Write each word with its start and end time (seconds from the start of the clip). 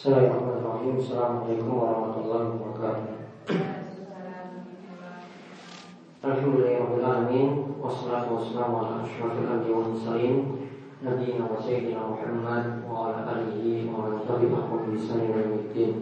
Bismillahirrahmanirrahim. 0.00 0.96
Assalamualaikum 0.96 1.76
warahmatullahi 1.76 2.56
wabarakatuh. 2.56 3.04
Alhamdulillahirrahmanirrahim 6.24 7.76
Wassalatu 7.84 8.40
wassalamu 8.40 8.80
ala 8.80 9.04
ashrafil 9.04 9.44
anbiya 9.44 9.76
wal 9.76 9.92
mursalin 9.92 10.56
sayyidina 11.04 12.00
Muhammad 12.00 12.80
wa 12.88 13.12
ala 13.12 13.28
alihi 13.28 13.92
wa 13.92 14.08
man 14.08 14.24
tabi'ahum 14.24 14.88
bi 14.88 14.96
ihsan 14.96 15.20
ila 15.20 15.36
yaumiddin. 15.36 15.92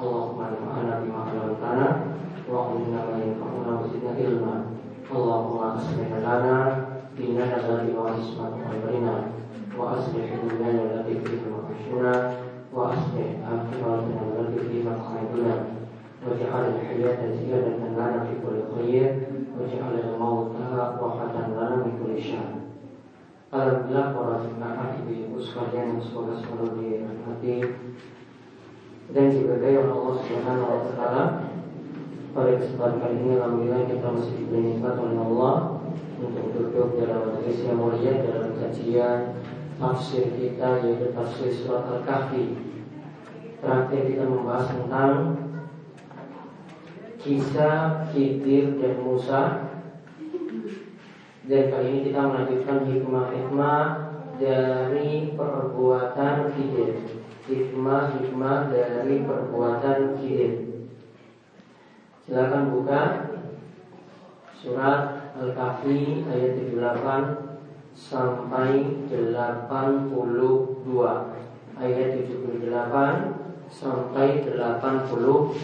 Allahumma 0.00 0.48
anfa'na 0.48 1.04
bima 1.04 1.28
'allamtana 1.28 2.16
wa 2.48 2.72
'allimna 2.72 3.00
ma 3.04 3.20
yanfa'una 3.20 3.70
wa 3.76 3.84
zidna 3.92 4.12
ilma. 4.24 4.72
Allahumma 5.12 5.76
aslih 5.76 6.08
lana 6.16 6.56
dinana 7.12 7.60
alladhi 7.60 7.92
wa 7.92 8.08
ismata 8.16 8.72
amrina 8.72 9.36
wa 9.76 10.00
aslih 10.00 10.32
dunyana 10.32 10.80
allati 11.04 11.20
fiha 11.20 11.44
ma'ashuna 11.44 12.14
wa 12.73 12.93
aslih 12.93 13.41
akhiratana 13.41 14.21
allati 14.23 14.59
fiha 14.69 14.91
ma'aduna. 14.93 15.79
واجعل 16.19 16.63
الحياة 16.75 17.31
زيادة 17.31 17.79
لنا 17.79 18.27
في 18.27 18.33
كل 18.43 18.59
خير 18.75 19.07
واجعل 19.55 19.93
الموت 20.03 20.51
راحة 20.75 21.33
لنا 21.47 21.75
من 21.75 21.91
كل 22.03 22.21
شر 22.21 22.59
Alhamdulillah 23.49 24.13
para 24.13 24.45
jemaah 24.45 24.93
ibu-ibu 25.01 25.41
sekalian 25.41 25.97
yang 25.97 26.05
semoga 26.05 26.37
selalu 26.37 26.69
dirahmati 26.85 27.65
dan 29.09 29.33
diberkahi 29.33 29.73
oleh 29.81 29.89
Allah 29.89 30.15
Subhanahu 30.21 30.69
wa 30.69 30.81
taala. 30.93 31.23
Pada 32.29 32.61
kesempatan 32.61 33.01
kali 33.01 33.25
ini 33.25 33.41
alhamdulillah 33.41 33.89
kita 33.89 34.05
masih 34.05 34.33
diberi 34.37 34.61
nikmat 34.69 35.01
oleh 35.01 35.17
Allah 35.17 35.81
untuk 36.21 36.45
duduk 36.53 37.01
dalam 37.01 37.25
majelis 37.25 37.65
yang 37.65 37.81
mulia 37.81 38.13
dalam 38.21 38.53
kajian 38.53 39.19
tafsir 39.84 40.32
kita 40.32 40.80
yaitu 40.80 41.12
tafsir 41.12 41.52
surat 41.52 41.84
Al-Kahfi. 41.84 42.56
Terakhir 43.60 44.00
kita 44.08 44.24
membahas 44.24 44.72
tentang 44.72 45.12
kisah 47.20 48.08
Khidir 48.12 48.80
dan 48.80 49.04
Musa. 49.04 49.42
Dan 51.44 51.68
kali 51.68 51.86
ini 51.92 52.00
kita 52.08 52.20
melanjutkan 52.24 52.88
hikmah-hikmah 52.88 53.80
dari 54.40 55.36
perbuatan 55.36 56.36
Khidir. 56.56 57.04
Hikmah-hikmah 57.44 58.72
dari 58.72 59.16
perbuatan 59.28 60.16
Khidir. 60.16 60.52
Silakan 62.24 62.72
buka 62.72 63.00
surat 64.56 65.28
Al-Kahfi 65.36 66.24
ayat 66.24 66.56
78 66.72 67.53
sampai 67.94 69.06
82 69.06 70.10
ayat 71.78 72.26
78 72.26 73.70
sampai 73.70 74.42
82 74.42 75.54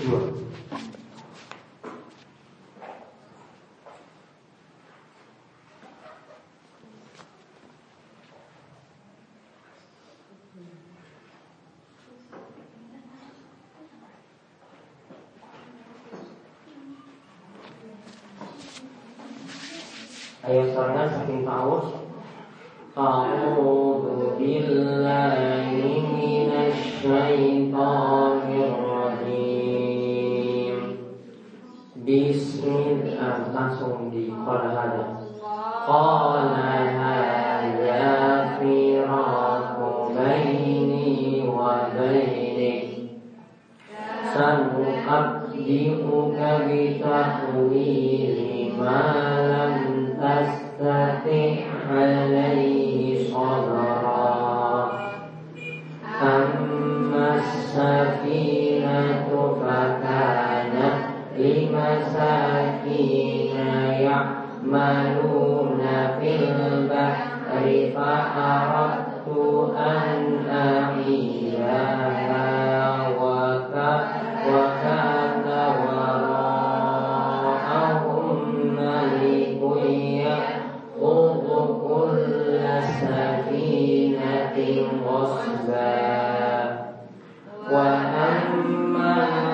وأما 87.72 89.49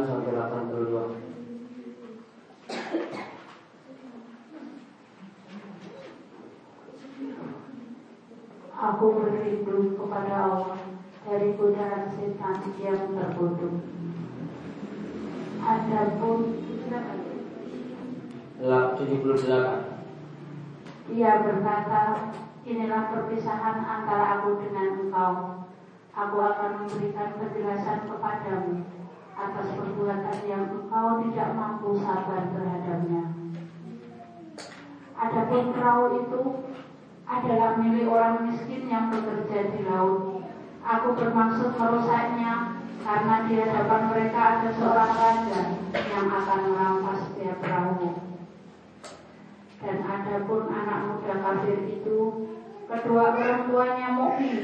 78 0.00 0.08
sampai 0.08 0.32
82 0.32 1.28
Aku 8.80 9.12
berlindung 9.12 10.00
kepada 10.00 10.32
Allah 10.40 10.80
dari 11.28 11.52
godaan 11.52 12.08
setan 12.16 12.64
yang 12.80 13.12
terkutuk. 13.12 13.84
Adapun 15.60 16.64
78 18.56 21.12
Ia 21.12 21.32
berkata, 21.44 22.32
inilah 22.64 23.12
perpisahan 23.12 23.84
antara 23.84 24.40
aku 24.40 24.64
dengan 24.64 25.04
engkau. 25.04 25.60
Aku 26.16 26.40
akan 26.40 26.88
memberikan 26.88 27.36
penjelasan 27.36 28.08
kepadamu 28.08 28.99
atas 29.40 29.66
perbuatan 29.72 30.38
yang 30.44 30.64
engkau 30.68 31.24
tidak 31.24 31.48
mampu 31.56 31.96
sabar 32.04 32.52
terhadapnya. 32.52 33.24
Adapun 35.16 35.72
perahu 35.72 36.04
itu 36.20 36.42
adalah 37.24 37.80
milik 37.80 38.08
orang 38.08 38.48
miskin 38.48 38.84
yang 38.88 39.08
bekerja 39.08 39.72
di 39.72 39.80
laut. 39.88 40.44
Aku 40.80 41.12
bermaksud 41.16 41.76
merusaknya 41.76 42.80
karena 43.00 43.34
di 43.48 43.54
hadapan 43.60 44.02
mereka 44.12 44.40
ada 44.40 44.68
seorang 44.76 45.12
raja 45.12 45.60
yang 45.92 46.26
akan 46.28 46.60
merampas 46.68 47.18
setiap 47.28 47.56
perahu. 47.64 48.16
Dan 49.80 49.96
adapun 50.04 50.68
anak 50.68 51.00
muda 51.08 51.34
kafir 51.40 51.80
itu, 51.88 52.18
kedua 52.84 53.32
orang 53.32 53.72
tuanya 53.72 54.08
mukmin 54.12 54.60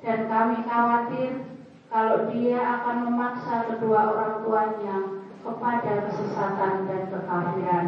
dan 0.00 0.18
kami 0.32 0.64
khawatir 0.64 1.49
kalau 1.90 2.30
dia 2.30 2.62
akan 2.62 3.10
memaksa 3.10 3.66
kedua 3.66 4.14
orang 4.14 4.46
tuanya 4.46 4.96
kepada 5.42 6.06
kesesatan 6.06 6.86
dan 6.86 7.02
kekafiran. 7.10 7.86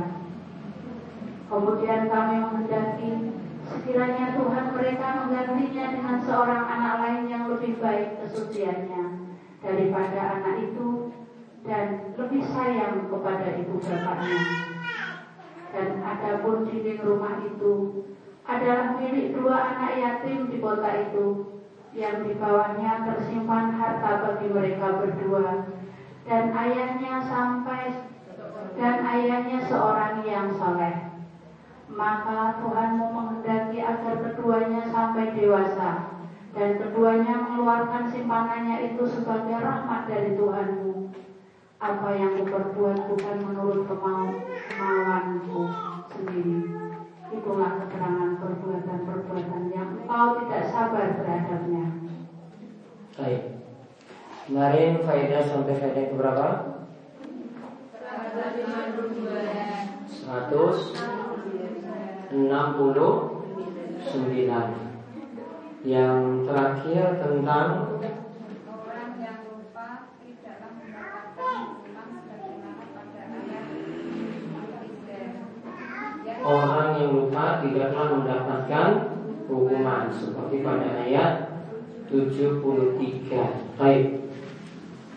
Kemudian 1.46 2.10
kami 2.10 2.36
menghendaki 2.42 3.12
sekiranya 3.62 4.34
Tuhan 4.34 4.74
mereka 4.74 5.06
menggantinya 5.22 5.84
dengan 5.94 6.16
seorang 6.18 6.64
anak 6.66 6.94
lain 6.98 7.22
yang 7.30 7.44
lebih 7.46 7.78
baik 7.78 8.18
kesuciannya 8.26 9.30
daripada 9.62 10.20
anak 10.42 10.66
itu 10.66 11.14
dan 11.62 12.10
lebih 12.18 12.42
sayang 12.42 13.06
kepada 13.06 13.54
ibu 13.54 13.78
bapaknya. 13.78 14.42
Dan 15.70 15.88
adapun 16.02 16.66
dinding 16.66 17.00
rumah 17.06 17.38
itu 17.38 18.02
adalah 18.42 18.98
milik 18.98 19.38
dua 19.38 19.78
anak 19.78 19.92
yatim 19.94 20.50
di 20.50 20.58
kota 20.58 20.90
itu 21.06 21.61
yang 21.92 22.24
di 22.24 22.32
bawahnya 22.40 23.04
tersimpan 23.04 23.76
harta 23.76 24.24
bagi 24.24 24.48
mereka 24.48 24.96
berdua 24.96 25.68
dan 26.24 26.44
ayahnya 26.56 27.20
sampai 27.20 28.08
dan 28.76 29.04
ayahnya 29.04 29.60
seorang 29.68 30.24
yang 30.24 30.48
soleh 30.56 31.12
maka 31.92 32.56
Tuhanmu 32.64 33.12
menghendaki 33.12 33.84
agar 33.84 34.24
keduanya 34.24 34.88
sampai 34.88 35.36
dewasa 35.36 36.12
dan 36.52 36.80
keduanya 36.80 37.48
mengeluarkan 37.48 38.08
simpanannya 38.12 38.92
itu 38.92 39.04
sebagai 39.08 39.56
rahmat 39.60 40.08
dari 40.08 40.36
Tuhanmu. 40.36 41.12
Apa 41.82 42.14
yang 42.14 42.38
kuperbuat 42.38 43.10
bukan 43.10 43.36
menurut 43.42 43.90
kemau 43.90 44.30
kemauanku 44.70 45.62
sendiri. 46.14 46.91
Itulah 47.42 47.74
keterangan 47.74 48.38
perbuatan-perbuatan 48.38 49.74
yang 49.74 49.98
engkau 49.98 50.46
tidak 50.46 50.62
sabar 50.70 51.18
terhadapnya. 51.18 51.90
Baik. 53.18 53.66
Kemarin 54.46 55.02
faedah 55.02 55.42
sampai 55.42 55.74
faedah 55.74 56.06
ke 56.06 56.14
berapa? 56.14 56.78
100 60.22 62.30
69 62.30 62.62
Yang 65.82 66.46
terakhir 66.46 67.18
tentang 67.18 67.98
Orang 68.70 69.18
yang 69.18 69.42
lupa 69.50 70.14
tidaklah 70.22 70.78
mendapatkan 70.78 71.58
hukuman 71.74 72.22
sebagaimana 72.22 72.86
pada 72.94 73.34
ayat 73.34 73.66
Orang 76.42 76.98
yang 76.98 77.10
lupa 77.14 77.62
tidaklah 77.62 78.18
mendapatkan 78.18 78.88
hukuman. 79.46 80.10
Seperti 80.10 80.56
pada 80.66 80.88
ayat 81.06 81.32
73 82.10 83.78
Baik. 83.78 84.04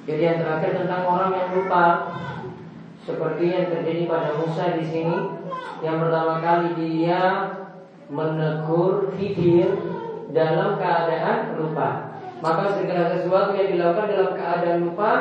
Jadi 0.06 0.22
yang 0.22 0.38
terakhir 0.38 0.72
tentang 0.86 1.04
orang 1.10 1.32
yang 1.34 1.50
lupa. 1.58 1.86
Seperti 3.06 3.44
yang 3.54 3.66
terjadi 3.74 4.06
pada 4.06 4.30
Musa 4.38 4.78
di 4.78 4.86
sini. 4.86 5.18
Yang 5.82 5.98
pertama 6.08 6.34
kali 6.42 6.70
dia 6.78 7.22
menegur 8.10 9.10
Khidir 9.18 9.74
dalam 10.30 10.78
keadaan 10.78 11.58
lupa. 11.58 12.22
Maka 12.42 12.78
segala 12.78 13.18
sesuatu 13.18 13.58
yang 13.58 13.70
dilakukan 13.74 14.08
dalam 14.14 14.32
keadaan 14.38 14.80
lupa 14.86 15.12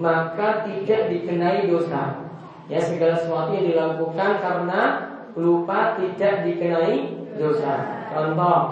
maka 0.00 0.64
tidak 0.64 1.12
dikenai 1.12 1.68
dosa. 1.68 2.24
Ya 2.72 2.80
segala 2.80 3.18
sesuatu 3.20 3.52
yang 3.52 3.68
dilakukan 3.68 4.40
karena 4.40 5.09
lupa 5.36 6.00
tidak 6.00 6.46
dikenai 6.46 7.28
dosa. 7.38 8.06
Contoh 8.10 8.62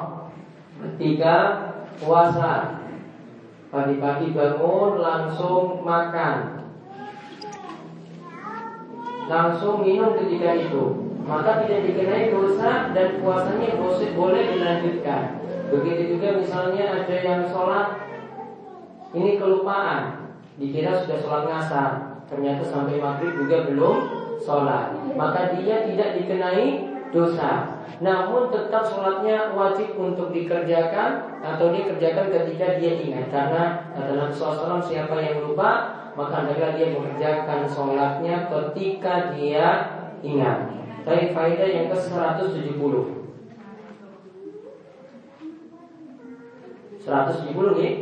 ketika 0.78 1.36
puasa 1.98 2.80
pagi-pagi 3.68 4.32
bangun 4.32 5.02
langsung 5.02 5.82
makan 5.84 6.64
langsung 9.28 9.84
minum 9.84 10.16
ketika 10.16 10.56
itu 10.56 11.08
maka 11.28 11.60
tidak 11.66 11.84
dikenai 11.84 12.32
dosa 12.32 12.96
dan 12.96 13.20
puasanya 13.20 13.76
boleh 14.18 14.42
dilanjutkan. 14.50 15.22
Begitu 15.70 16.18
juga 16.18 16.42
misalnya 16.42 16.84
ada 16.90 17.16
yang 17.22 17.46
sholat 17.46 18.02
ini 19.14 19.38
kelupaan, 19.38 20.34
dikira 20.58 21.04
sudah 21.04 21.18
sholat 21.22 21.42
ngasar, 21.46 21.90
ternyata 22.26 22.66
sampai 22.66 22.98
maghrib 22.98 23.36
juga 23.38 23.70
belum 23.70 23.96
sholat, 24.38 24.94
maka 25.18 25.54
dia 25.58 25.84
tidak 25.84 26.18
dikenai 26.22 26.88
dosa. 27.10 27.82
Namun 27.98 28.54
tetap 28.54 28.86
sholatnya 28.86 29.50
wajib 29.58 29.98
untuk 29.98 30.30
dikerjakan 30.30 31.40
atau 31.42 31.74
dikerjakan 31.74 32.30
ketika 32.30 32.78
dia 32.78 32.92
ingat. 33.02 33.26
Karena 33.32 33.90
Nabi 33.98 34.30
SAW 34.30 34.78
siapa 34.78 35.18
yang 35.18 35.42
lupa 35.42 35.98
maka 36.18 36.46
adalah 36.46 36.74
dia 36.74 36.94
mengerjakan 36.94 37.66
sholatnya 37.66 38.50
ketika 38.50 39.34
dia 39.34 39.66
ingat. 40.22 40.74
Baik 41.06 41.32
faedah 41.32 41.68
yang 41.70 41.86
ke-170 41.88 43.18
170 47.08 47.78
nih 47.80 47.92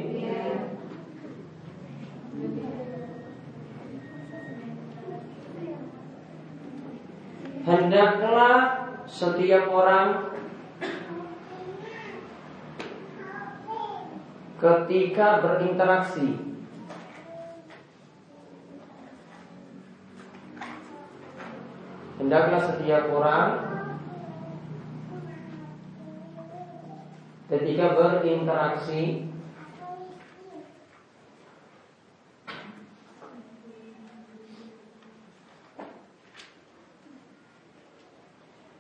Hendaklah 7.67 8.87
setiap 9.11 9.67
orang 9.75 10.39
ketika 14.63 15.43
berinteraksi. 15.43 16.39
Hendaklah 22.23 22.63
setiap 22.71 23.11
orang 23.11 23.49
ketika 27.51 27.99
berinteraksi 27.99 29.27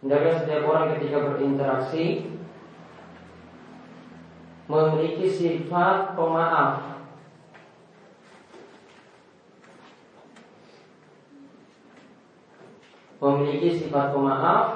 Hendaklah 0.07 0.39
setiap 0.39 0.63
orang 0.71 0.95
ketika 0.95 1.19
berinteraksi 1.19 2.31
memiliki 4.71 5.27
sifat 5.27 6.15
pemaaf. 6.15 7.03
Memiliki 13.19 13.83
sifat 13.83 14.15
pemaaf. 14.15 14.67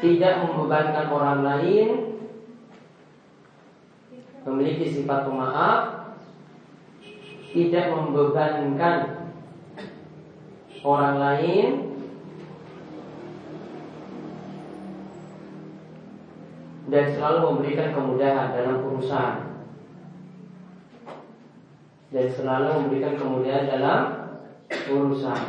Tidak 0.00 0.34
membebankan 0.48 1.06
orang 1.12 1.38
lain. 1.44 1.88
Memiliki 4.48 4.88
sifat 4.88 5.28
pemaaf 5.28 5.95
tidak 7.56 7.88
membebankan 7.88 8.96
orang 10.84 11.16
lain 11.16 11.68
dan 16.92 17.04
selalu 17.16 17.38
memberikan 17.48 17.96
kemudahan 17.96 18.52
dalam 18.52 18.76
urusan 18.84 19.32
dan 22.12 22.26
selalu 22.28 22.68
memberikan 22.76 23.14
kemudahan 23.16 23.64
dalam 23.72 24.00
urusan. 24.68 25.40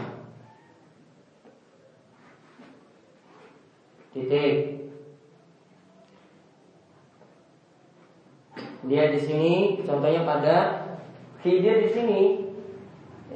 Titik. 4.15 4.55
Dia 8.87 9.11
di 9.11 9.19
sini 9.19 9.83
contohnya 9.83 10.23
pada 10.23 10.86
Khidir 11.43 11.85
di 11.85 11.89
sini 11.93 12.21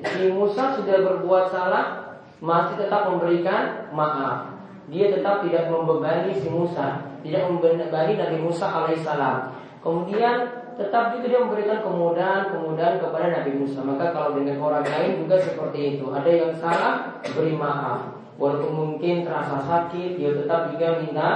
si 0.02 0.34
Musa 0.34 0.74
sudah 0.74 0.98
berbuat 1.06 1.54
salah 1.54 2.18
masih 2.42 2.82
tetap 2.82 3.06
memberikan 3.14 3.94
maaf. 3.94 4.58
Dia 4.90 5.14
tetap 5.14 5.46
tidak 5.46 5.70
membebani 5.70 6.34
si 6.34 6.50
Musa, 6.50 7.14
tidak 7.22 7.48
membebani 7.48 8.18
Nabi 8.18 8.38
Musa 8.42 8.66
alaihissalam. 8.68 9.54
Kemudian 9.80 10.66
tetap 10.76 11.14
juga 11.14 11.26
dia 11.30 11.40
memberikan 11.40 11.86
kemudahan-kemudahan 11.86 12.98
kepada 12.98 13.26
Nabi 13.30 13.52
Musa. 13.62 13.86
Maka 13.86 14.10
kalau 14.10 14.36
dengan 14.36 14.58
orang 14.58 14.84
lain 14.84 15.22
juga 15.22 15.38
seperti 15.38 15.80
itu. 15.96 16.10
Ada 16.10 16.32
yang 16.34 16.52
salah, 16.58 17.22
beri 17.22 17.54
maaf. 17.54 18.18
Walaupun 18.42 18.74
mungkin 18.74 19.22
terasa 19.22 19.62
sakit, 19.62 20.18
dia 20.18 20.34
tetap 20.34 20.74
juga 20.74 20.98
minta 20.98 21.30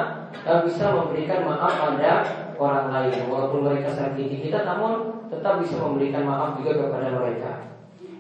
bisa 0.66 0.90
memberikan 0.90 1.46
maaf 1.46 1.78
pada 1.78 2.26
orang 2.58 2.90
lain. 2.90 3.30
Walaupun 3.30 3.62
mereka 3.62 3.94
sakiti 3.94 4.50
kita, 4.50 4.66
namun 4.66 5.15
tetap 5.32 5.62
bisa 5.62 5.82
memberikan 5.82 6.24
maaf 6.26 6.62
juga 6.62 6.86
kepada 6.86 7.10
mereka. 7.16 7.76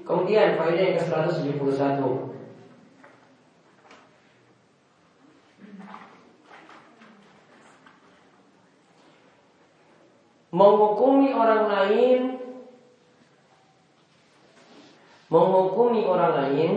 Kemudian 0.06 0.54
faedah 0.54 0.86
yang 0.86 0.98
ke-171 1.02 2.02
Menghukumi 10.54 11.34
orang 11.34 11.64
lain 11.68 12.22
Menghukumi 15.34 16.06
orang 16.06 16.34
lain 16.38 16.72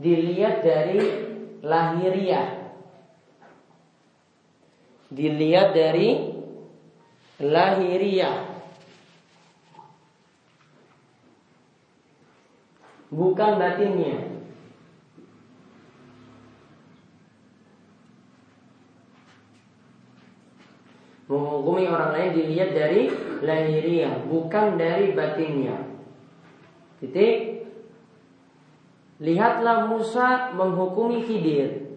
Dilihat 0.00 0.64
dari 0.64 1.00
lahiriah 1.60 2.57
Dilihat 5.08 5.72
dari 5.72 6.36
lahiriah. 7.40 8.44
Bukan 13.08 13.52
batinnya. 13.56 14.36
Menghukumi 21.28 21.84
orang 21.88 22.12
lain 22.12 22.30
dilihat 22.36 22.72
dari 22.76 23.08
lahiriah 23.40 24.28
bukan 24.28 24.76
dari 24.76 25.16
batinnya. 25.16 25.88
Titik. 27.00 27.64
Lihatlah 29.18 29.90
Musa 29.90 30.54
menghukumi 30.54 31.26
Khidir 31.26 31.87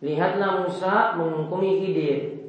lihatlah 0.00 0.64
Musa 0.64 1.14
menghukumi 1.20 1.80
Khidir 1.84 2.40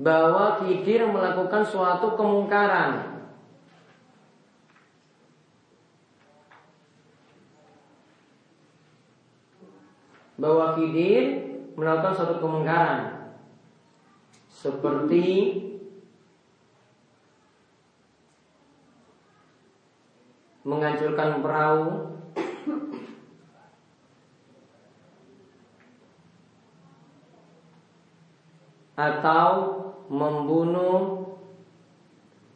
bahwa 0.00 0.56
Khidir 0.64 1.04
melakukan 1.12 1.60
suatu 1.60 2.16
kemungkaran. 2.16 3.20
Bahwa 10.40 10.72
Khidir 10.72 11.24
melakukan 11.76 12.16
suatu 12.16 12.40
kemungkaran. 12.40 13.28
Seperti 14.48 15.24
menghancurkan 20.70 21.42
perahu. 21.42 22.14
Atau 28.94 29.50
membunuh 30.06 31.34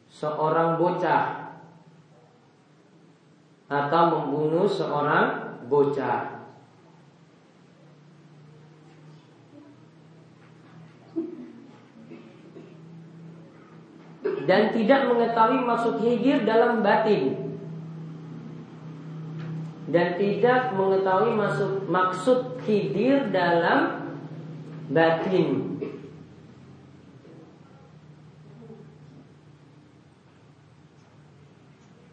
seorang 0.07 0.79
bocah. 0.79 1.23
Atau 3.67 4.03
membunuh 4.13 4.69
seorang 4.69 5.59
bocah. 5.67 6.47
Dan 14.45 14.69
tidak 14.77 15.09
mengetahui 15.09 15.65
maksud 15.65 15.97
hijir 16.05 16.45
dalam 16.45 16.85
batin 16.85 17.44
Dan 19.85 20.17
tidak 20.17 20.73
mengetahui 20.73 21.37
maksud, 21.37 21.71
maksud 21.85 22.39
hidir 22.65 23.29
dalam 23.29 24.09
batin 24.89 25.77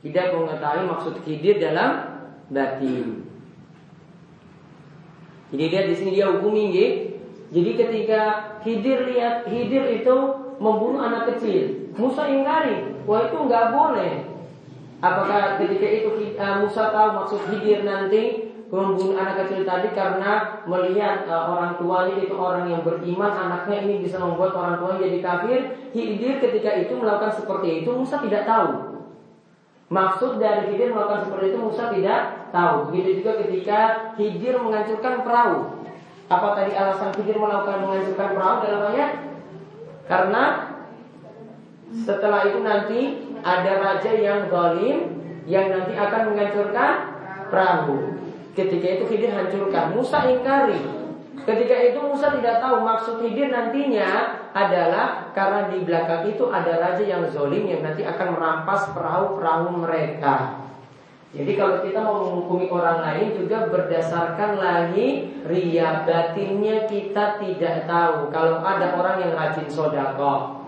tidak 0.03 0.35
mengetahui 0.35 0.85
maksud 0.91 1.15
khidir 1.23 1.57
dalam 1.63 1.91
batin. 2.51 3.23
Jadi 5.55 5.65
lihat 5.69 5.87
di 5.89 5.95
sini 5.95 6.11
dia 6.19 6.27
hukumi 6.29 6.75
ya. 6.75 6.87
Jadi 7.53 7.71
ketika 7.77 8.21
Khidir 8.65 9.05
lihat 9.13 9.45
Khidir 9.45 9.85
itu 10.01 10.17
membunuh 10.57 11.05
anak 11.05 11.37
kecil, 11.37 11.93
Musa 11.93 12.25
ingkari, 12.25 12.97
wah 13.05 13.29
itu 13.29 13.37
nggak 13.37 13.67
boleh. 13.77 14.32
Apakah 15.03 15.59
ketika 15.59 15.87
itu 15.91 16.09
uh, 16.39 16.63
Musa 16.63 16.95
tahu 16.95 17.09
maksud 17.19 17.41
Khidir 17.51 17.83
nanti 17.83 18.55
membunuh 18.71 19.19
anak 19.19 19.45
kecil 19.45 19.67
tadi 19.67 19.91
karena 19.91 20.63
melihat 20.63 21.27
uh, 21.27 21.51
orang 21.51 21.75
tuanya 21.75 22.23
itu 22.23 22.31
orang 22.39 22.71
yang 22.71 22.87
beriman, 22.87 23.35
anaknya 23.35 23.83
ini 23.83 24.07
bisa 24.07 24.23
membuat 24.23 24.55
orang 24.55 24.79
tuanya 24.79 25.11
jadi 25.11 25.19
kafir. 25.19 25.61
Khidir 25.91 26.39
ketika 26.39 26.71
itu 26.79 26.95
melakukan 26.95 27.35
seperti 27.35 27.83
itu, 27.83 27.91
Musa 27.91 28.23
tidak 28.23 28.47
tahu. 28.47 28.71
Maksud 29.91 30.39
dari 30.39 30.71
Khidir 30.71 30.95
melakukan 30.95 31.27
seperti 31.27 31.45
itu 31.51 31.59
Musa 31.59 31.85
tidak 31.91 32.21
tahu. 32.55 32.77
Begitu 32.95 33.11
juga 33.21 33.33
ketika 33.43 33.81
Khidir 34.15 34.55
menghancurkan 34.63 35.27
perahu. 35.27 35.83
Apa 36.31 36.49
tadi 36.63 36.73
alasan 36.79 37.11
Khidir 37.11 37.43
melakukan 37.43 37.83
menghancurkan 37.83 38.29
perahu 38.39 38.57
dalam 38.63 38.83
ayat? 38.95 39.11
Karena 40.07 40.45
setelah 41.93 42.49
itu 42.49 42.65
nanti 42.65 43.01
ada 43.43 43.73
raja 43.83 44.13
yang 44.15 44.47
zalim 44.47 45.19
yang 45.51 45.75
nanti 45.75 45.93
akan 45.99 46.33
menghancurkan 46.33 46.93
perahu. 47.51 48.15
Ketika 48.55 48.87
itu 49.01 49.05
Khidir 49.11 49.33
hancurkan. 49.35 49.93
Musa 49.99 50.25
ingkari. 50.31 50.79
Ketika 51.43 51.75
itu 51.75 51.99
Musa 51.99 52.31
tidak 52.39 52.63
tahu 52.63 52.87
maksud 52.87 53.15
Khidir 53.19 53.51
nantinya 53.51 54.39
adalah 54.55 55.35
karena 55.35 55.73
di 55.73 55.83
belakang 55.83 56.29
itu 56.31 56.47
ada 56.53 56.79
raja 56.79 57.03
yang 57.03 57.27
zolim 57.33 57.67
yang 57.67 57.83
nanti 57.83 58.07
akan 58.07 58.39
merampas 58.39 58.95
perahu-perahu 58.95 59.83
mereka. 59.83 60.63
Jadi 61.33 61.57
kalau 61.57 61.81
kita 61.81 62.05
mau 62.05 62.29
menghukumi 62.29 62.69
orang 62.69 63.01
lain 63.01 63.33
juga 63.33 63.65
berdasarkan 63.73 64.61
lagi 64.61 65.33
ria 65.49 66.05
batinnya 66.05 66.85
kita 66.85 67.41
tidak 67.41 67.89
tahu. 67.89 68.29
Kalau 68.29 68.61
ada 68.61 68.93
orang 69.01 69.17
yang 69.25 69.33
rajin 69.33 69.65
sodako, 69.65 70.62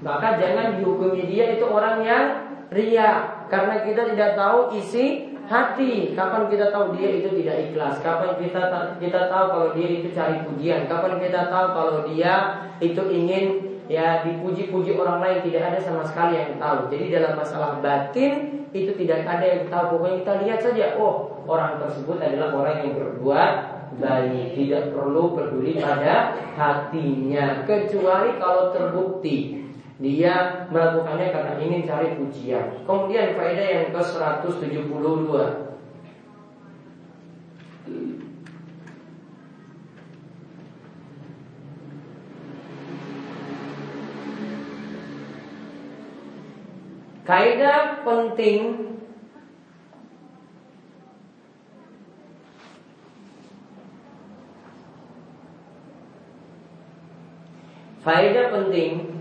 maka 0.00 0.40
jangan 0.40 0.80
dihukumi 0.80 1.28
dia 1.28 1.56
itu 1.56 1.64
orang 1.68 2.00
yang 2.00 2.24
ria 2.72 3.44
karena 3.52 3.84
kita 3.84 4.14
tidak 4.14 4.38
tahu 4.38 4.72
isi 4.78 5.36
hati. 5.50 6.14
Kapan 6.14 6.46
kita 6.46 6.70
tahu 6.70 6.94
dia 6.94 7.10
itu 7.20 7.28
tidak 7.42 7.56
ikhlas? 7.68 7.98
Kapan 8.00 8.38
kita 8.38 8.62
kita 9.02 9.20
tahu 9.26 9.44
kalau 9.50 9.68
dia 9.74 9.88
itu 9.90 10.08
cari 10.14 10.46
pujian? 10.46 10.86
Kapan 10.86 11.18
kita 11.18 11.50
tahu 11.50 11.66
kalau 11.74 11.96
dia 12.06 12.34
itu 12.78 13.02
ingin 13.10 13.44
ya 13.90 14.22
dipuji-puji 14.22 14.94
orang 14.94 15.18
lain 15.18 15.38
tidak 15.42 15.74
ada 15.74 15.78
sama 15.82 16.06
sekali 16.06 16.38
yang 16.38 16.56
tahu. 16.62 16.86
Jadi 16.88 17.04
dalam 17.10 17.34
masalah 17.34 17.82
batin 17.82 18.62
itu 18.70 18.94
tidak 18.94 19.26
ada 19.26 19.44
yang 19.44 19.66
tahu. 19.66 19.98
Pokoknya 19.98 20.16
kita 20.22 20.32
lihat 20.46 20.58
saja, 20.62 20.84
oh 20.94 21.42
orang 21.50 21.82
tersebut 21.82 22.22
adalah 22.22 22.54
orang 22.54 22.86
yang 22.86 22.92
berbuat 22.94 23.52
baik, 23.98 24.54
tidak 24.54 24.94
perlu 24.94 25.34
peduli 25.34 25.82
pada 25.82 26.38
hatinya 26.54 27.66
kecuali 27.66 28.38
kalau 28.38 28.70
terbukti 28.70 29.59
dia 30.00 30.64
melakukannya 30.72 31.28
karena 31.28 31.52
ingin 31.60 31.84
cari 31.84 32.16
pujian. 32.16 32.88
Kemudian 32.88 33.36
faedah 33.36 33.68
yang 33.68 33.86
ke-172 33.92 35.28
Kaidah 47.30 48.02
penting 48.02 48.90
Faedah 58.02 58.50
penting 58.50 59.19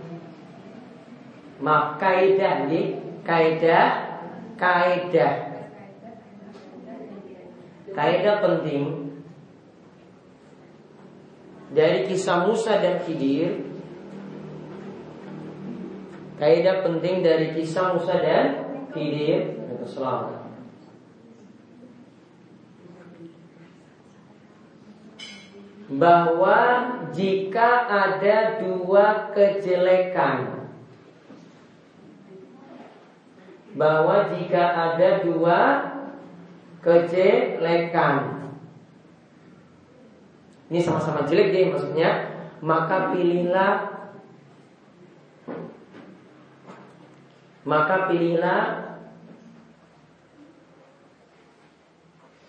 Maaf, 1.59 1.99
kaidah 1.99 2.71
nih, 2.71 2.95
kaidah, 3.27 3.87
kaidah. 4.55 5.35
Kaidah 7.91 8.35
penting 8.39 9.11
dari 11.75 12.07
kisah 12.07 12.47
Musa 12.47 12.79
dan 12.79 13.03
Khidir. 13.03 13.67
Kaidah 16.39 16.79
penting 16.79 17.19
dari 17.19 17.51
kisah 17.59 17.91
Musa 17.91 18.15
dan 18.23 18.45
Khidir. 18.95 19.59
Selamat. 19.83 20.39
bahwa 25.89 26.85
jika 27.09 27.89
ada 27.89 28.61
dua 28.61 29.33
kejelekan 29.33 30.58
bahwa 33.79 34.27
jika 34.35 34.59
ada 34.59 35.23
dua 35.23 35.59
kejelekan. 36.83 38.43
Ini 40.67 40.79
sama-sama 40.83 41.23
jelek 41.23 41.55
deh 41.55 41.71
maksudnya. 41.71 42.11
Maka 42.59 43.15
pilihlah 43.15 43.87
maka 47.63 48.11
pilihlah 48.11 48.63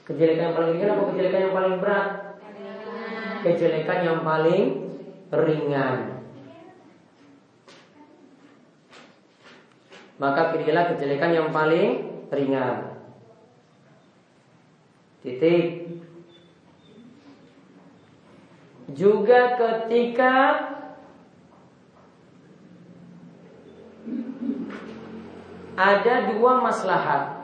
kejelekan 0.03 0.51
yang 0.51 0.57
paling 0.59 0.73
ringan 0.75 0.91
atau 0.91 1.07
kejelekan 1.15 1.41
yang 1.47 1.55
paling 1.55 1.77
berat? 1.79 2.09
Kejelekan 3.47 3.99
yang 4.03 4.21
paling 4.27 4.65
ringan. 5.31 6.10
Maka 10.21 10.53
pilihlah 10.53 10.93
kejelekan 10.93 11.33
yang 11.33 11.49
paling 11.49 12.05
ringan. 12.29 12.93
Titik. 15.25 15.89
Juga 18.93 19.57
ketika 19.57 20.37
ada 25.81 26.15
dua 26.37 26.53
maslahat. 26.61 27.41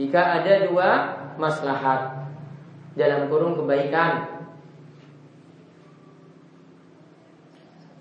Jika 0.00 0.40
ada 0.40 0.64
dua 0.64 0.88
maslahat 1.36 2.24
dalam 2.96 3.28
kurung 3.28 3.58
kebaikan 3.60 4.39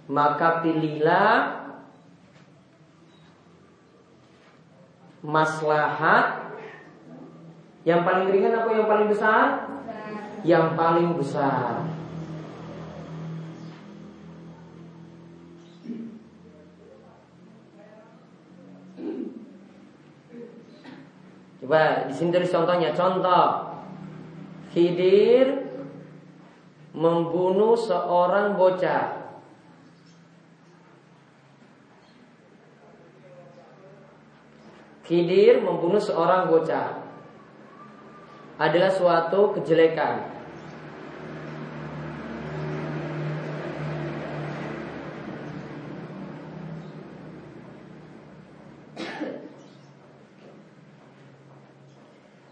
maka 0.10 0.66
pilihlah 0.66 1.70
maslahat 5.22 6.58
yang 7.86 8.02
paling 8.02 8.34
ringan 8.34 8.58
apa 8.58 8.70
yang 8.74 8.88
paling 8.90 9.08
besar? 9.08 9.46
Yang 10.42 10.66
paling 10.74 11.10
besar. 11.14 11.86
Coba 21.60 22.10
di 22.10 22.14
sini 22.18 22.34
dari 22.34 22.50
contohnya 22.50 22.98
contoh 22.98 23.78
Khidir 24.74 25.70
membunuh 26.98 27.78
seorang 27.78 28.58
bocah. 28.58 29.19
Khidir 35.10 35.66
membunuh 35.66 35.98
seorang 35.98 36.54
bocah 36.54 37.02
adalah 38.62 38.94
suatu 38.94 39.58
kejelekan. 39.58 40.38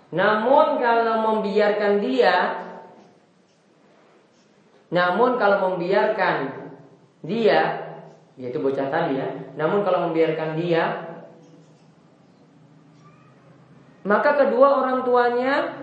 Namun 0.08 0.82
kalau 0.82 1.16
membiarkan 1.30 2.02
dia 2.02 2.64
Namun 4.90 5.36
kalau 5.36 5.76
membiarkan 5.76 6.48
dia 7.22 7.92
Yaitu 8.40 8.58
bocah 8.64 8.88
tadi 8.88 9.20
ya 9.20 9.30
Namun 9.60 9.84
kalau 9.84 10.10
membiarkan 10.10 10.56
dia 10.58 11.07
Maka 14.08 14.40
kedua 14.40 14.68
orang 14.80 15.04
tuanya 15.04 15.76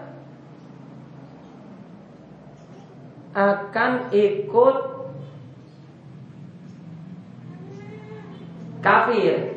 Akan 3.36 4.08
ikut 4.14 4.76
Kafir 8.80 9.54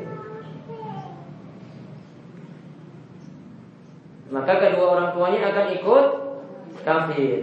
maka 4.28 4.60
kedua 4.60 4.86
orang 4.92 5.10
tuanya 5.16 5.40
akan 5.52 5.68
ikut 5.80 6.06
kafir. 6.84 7.40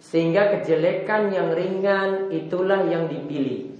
Sehingga 0.00 0.52
kejelekan 0.52 1.32
yang 1.32 1.56
ringan 1.56 2.28
itulah 2.28 2.84
yang 2.84 3.08
dipilih. 3.08 3.71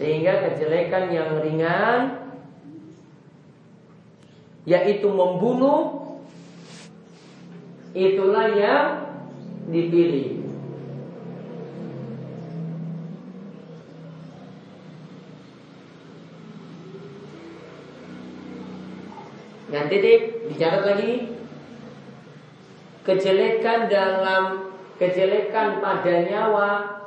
Sehingga 0.00 0.48
kejelekan 0.48 1.12
yang 1.12 1.44
ringan 1.44 2.24
yaitu 4.64 5.12
membunuh 5.12 6.16
itulah 7.92 8.48
yang 8.48 9.12
dipilih. 9.68 10.40
Yang 19.68 19.86
titik 19.92 20.20
dicatat 20.48 20.82
lagi 20.82 21.12
kejelekan 23.04 23.86
dalam 23.92 24.72
kejelekan 24.96 25.78
pada 25.84 26.14
nyawa 26.24 26.99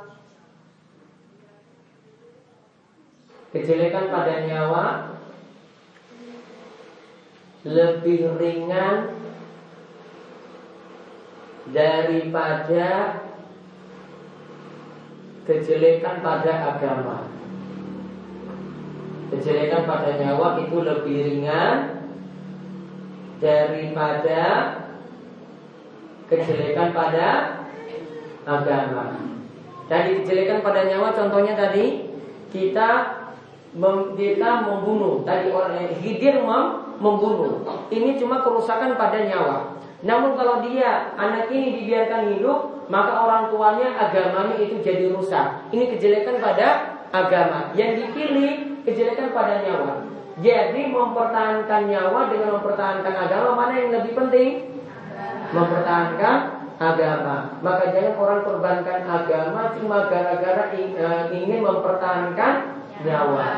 kejelekan 3.54 4.10
pada 4.10 4.42
nyawa 4.50 5.14
lebih 7.62 8.34
ringan 8.34 9.14
daripada 11.70 12.90
kejelekan 15.46 16.18
pada 16.18 16.52
agama. 16.74 17.30
Kejelekan 19.30 19.86
pada 19.86 20.10
nyawa 20.18 20.60
itu 20.60 20.76
lebih 20.82 21.16
ringan 21.22 21.76
daripada 23.38 24.42
kejelekan 26.26 26.90
pada 26.90 27.28
agama. 28.44 29.04
Tadi 29.86 30.10
kejelekan 30.20 30.60
pada 30.60 30.90
nyawa 30.90 31.14
contohnya 31.14 31.54
tadi 31.54 32.12
kita 32.52 33.23
mem, 33.74 34.14
membunuh. 34.64 35.26
Tadi 35.26 35.50
orang 35.50 35.90
hidir 35.98 36.40
mem, 36.42 36.64
membunuh. 37.02 37.62
Ini 37.90 38.16
cuma 38.16 38.40
kerusakan 38.40 38.94
pada 38.94 39.26
nyawa. 39.26 39.76
Namun 40.04 40.36
kalau 40.36 40.60
dia 40.60 41.16
anak 41.16 41.48
ini 41.48 41.80
dibiarkan 41.80 42.36
hidup, 42.36 42.86
maka 42.92 43.12
orang 43.24 43.48
tuanya 43.48 43.96
agamanya 43.96 44.56
itu 44.60 44.78
jadi 44.84 45.10
rusak. 45.10 45.72
Ini 45.72 45.88
kejelekan 45.96 46.38
pada 46.38 47.00
agama. 47.10 47.72
Yang 47.72 48.04
dipilih 48.04 48.84
kejelekan 48.84 49.32
pada 49.32 49.64
nyawa. 49.64 50.04
Jadi 50.42 50.90
mempertahankan 50.90 51.82
nyawa 51.86 52.20
dengan 52.26 52.58
mempertahankan 52.58 53.14
agama 53.14 53.50
mana 53.54 53.72
yang 53.78 53.90
lebih 53.94 54.12
penting? 54.18 54.50
Mempertahankan 55.54 56.36
agama. 56.82 57.54
Maka 57.62 57.94
jangan 57.94 58.14
orang 58.18 58.40
korbankan 58.42 59.00
agama 59.06 59.62
cuma 59.78 60.10
gara-gara 60.10 60.74
eh, 60.74 61.22
ingin 61.30 61.62
mempertahankan 61.62 62.73
nyawa. 63.02 63.48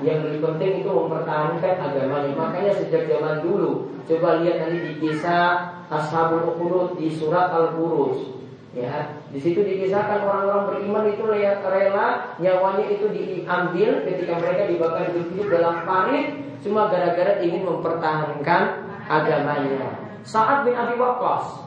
Yang 0.00 0.18
lebih 0.28 0.40
penting 0.44 0.72
itu 0.84 0.90
mempertahankan 0.92 1.74
agamanya. 1.80 2.32
Makanya 2.36 2.72
sejak 2.72 3.08
zaman 3.08 3.44
dulu, 3.44 3.92
coba 4.08 4.40
lihat 4.40 4.56
nanti 4.64 4.78
di 4.80 4.92
kisah 5.00 5.76
Ashabul 5.88 6.56
Ukhdud 6.56 6.96
di 7.00 7.08
surat 7.12 7.52
Al-Buruz. 7.52 8.36
Ya, 8.76 9.08
di 9.32 9.40
situ 9.40 9.64
dikisahkan 9.64 10.20
orang-orang 10.20 10.68
beriman 10.68 11.08
itu 11.08 11.24
rela 11.24 12.36
nyawanya 12.36 12.84
itu 12.92 13.08
diambil 13.08 14.04
ketika 14.04 14.36
mereka 14.36 14.68
dibakar 14.68 15.08
hidup-hidup 15.08 15.48
dalam 15.48 15.88
parit 15.88 16.36
cuma 16.60 16.92
gara-gara 16.92 17.40
ingin 17.40 17.64
mempertahankan 17.64 18.84
agamanya. 19.08 19.96
Saat 20.28 20.68
bin 20.68 20.76
Abi 20.76 20.92
Waqqas 21.00 21.64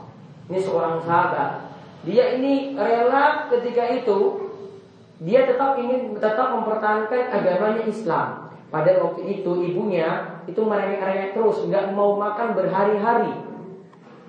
ini 0.54 0.60
seorang 0.62 1.02
sahabat. 1.02 1.74
Dia 2.06 2.38
ini 2.38 2.78
rela 2.78 3.50
ketika 3.58 3.90
itu 3.90 4.49
dia 5.20 5.44
tetap 5.44 5.76
ingin 5.76 6.16
tetap 6.16 6.48
mempertahankan 6.56 7.28
agamanya 7.28 7.84
Islam. 7.84 8.48
Pada 8.70 9.02
waktu 9.02 9.42
itu 9.42 9.52
ibunya 9.66 10.40
itu 10.46 10.62
merengek-rengek 10.62 11.34
terus, 11.34 11.66
nggak 11.68 11.92
mau 11.92 12.16
makan 12.16 12.54
berhari-hari. 12.54 13.34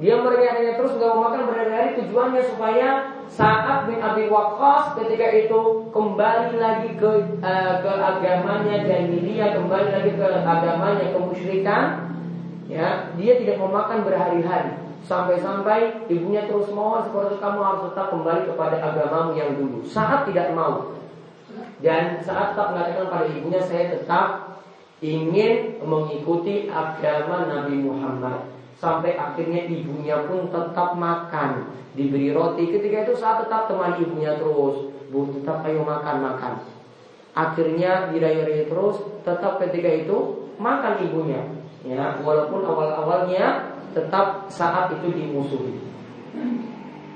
Dia 0.00 0.16
merengek-rengek 0.16 0.80
terus 0.80 0.96
nggak 0.96 1.12
mau 1.12 1.28
makan 1.30 1.42
berhari-hari 1.46 1.88
tujuannya 2.00 2.42
supaya 2.48 2.88
saat 3.30 3.86
bin 3.86 4.02
Abi 4.02 4.26
Waqqas 4.26 4.98
ketika 4.98 5.30
itu 5.30 5.86
kembali 5.94 6.58
lagi 6.58 6.98
ke 6.98 7.10
uh, 7.38 7.74
ke 7.78 7.92
agamanya 7.94 8.82
dan 8.82 9.14
dia 9.22 9.54
kembali 9.54 9.88
lagi 9.94 10.12
ke 10.18 10.28
agamanya 10.42 11.14
kemusyrikan 11.14 12.10
ya 12.66 13.14
dia 13.14 13.32
tidak 13.38 13.62
mau 13.62 13.70
makan 13.70 14.02
berhari-hari 14.02 14.79
sampai-sampai 15.04 16.08
ibunya 16.12 16.44
terus 16.44 16.68
mohon 16.72 17.04
seperti 17.04 17.40
kamu 17.40 17.60
harus 17.60 17.82
tetap 17.90 18.06
kembali 18.12 18.42
kepada 18.52 18.76
agamamu 18.78 19.32
yang 19.36 19.56
dulu. 19.56 19.80
Saat 19.84 20.28
tidak 20.28 20.52
mau. 20.52 20.96
Dan 21.80 22.20
saat 22.20 22.52
tetap 22.52 22.76
mengatakan 22.76 23.08
pada 23.08 23.26
ibunya 23.26 23.60
saya 23.60 23.96
tetap 23.96 24.60
ingin 25.00 25.80
mengikuti 25.80 26.68
agama 26.68 27.48
Nabi 27.48 27.80
Muhammad. 27.80 28.52
Sampai 28.80 29.16
akhirnya 29.16 29.68
ibunya 29.68 30.24
pun 30.24 30.48
tetap 30.48 30.96
makan 30.96 31.68
diberi 31.92 32.32
roti. 32.32 32.68
Ketika 32.68 33.08
itu 33.08 33.14
saat 33.16 33.44
tetap 33.44 33.68
teman 33.68 34.00
ibunya 34.00 34.36
terus 34.40 34.88
bu 35.10 35.28
tetap 35.36 35.64
ayo 35.68 35.84
makan 35.84 36.16
makan. 36.22 36.52
Akhirnya 37.36 38.08
dirayai 38.12 38.68
terus 38.68 39.00
tetap 39.24 39.60
ketika 39.60 39.88
itu 39.88 40.48
makan 40.56 41.00
ibunya. 41.04 41.42
Ya 41.80 42.20
walaupun 42.20 42.60
awal-awalnya 42.60 43.69
tetap 43.92 44.46
saat 44.50 44.94
itu 44.94 45.10
dimusuhi 45.10 45.90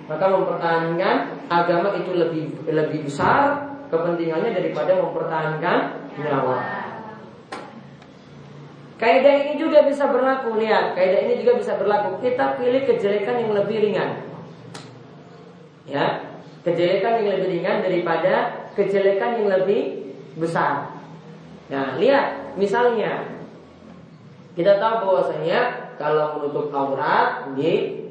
maka 0.05 0.29
mempertahankan 0.29 1.17
agama 1.49 1.97
itu 1.97 2.13
lebih 2.13 2.45
lebih 2.69 3.09
besar 3.09 3.73
kepentingannya 3.89 4.53
daripada 4.53 5.01
mempertahankan 5.01 5.79
nyawa. 6.21 6.59
Kaidah 8.95 9.35
ini 9.49 9.55
juga 9.59 9.85
bisa 9.85 10.09
berlaku 10.09 10.57
lihat, 10.61 10.95
kaidah 10.95 11.21
ini 11.29 11.35
juga 11.43 11.59
bisa 11.59 11.77
berlaku. 11.77 12.23
Kita 12.23 12.57
pilih 12.57 12.85
kejelekan 12.87 13.37
yang 13.43 13.53
lebih 13.53 13.77
ringan. 13.91 14.11
Ya, 15.85 16.05
kejelekan 16.65 17.21
yang 17.21 17.29
lebih 17.37 17.49
ringan 17.61 17.85
daripada 17.85 18.65
kejelekan 18.73 19.41
yang 19.41 19.49
lebih 19.51 20.15
besar. 20.37 20.95
Nah, 21.69 21.97
lihat 22.01 22.57
misalnya 22.57 23.25
kita 24.55 24.79
tahu 24.79 25.11
bahwasanya 25.11 25.84
kalau 25.99 26.39
menutup 26.39 26.75
aurat, 26.75 27.49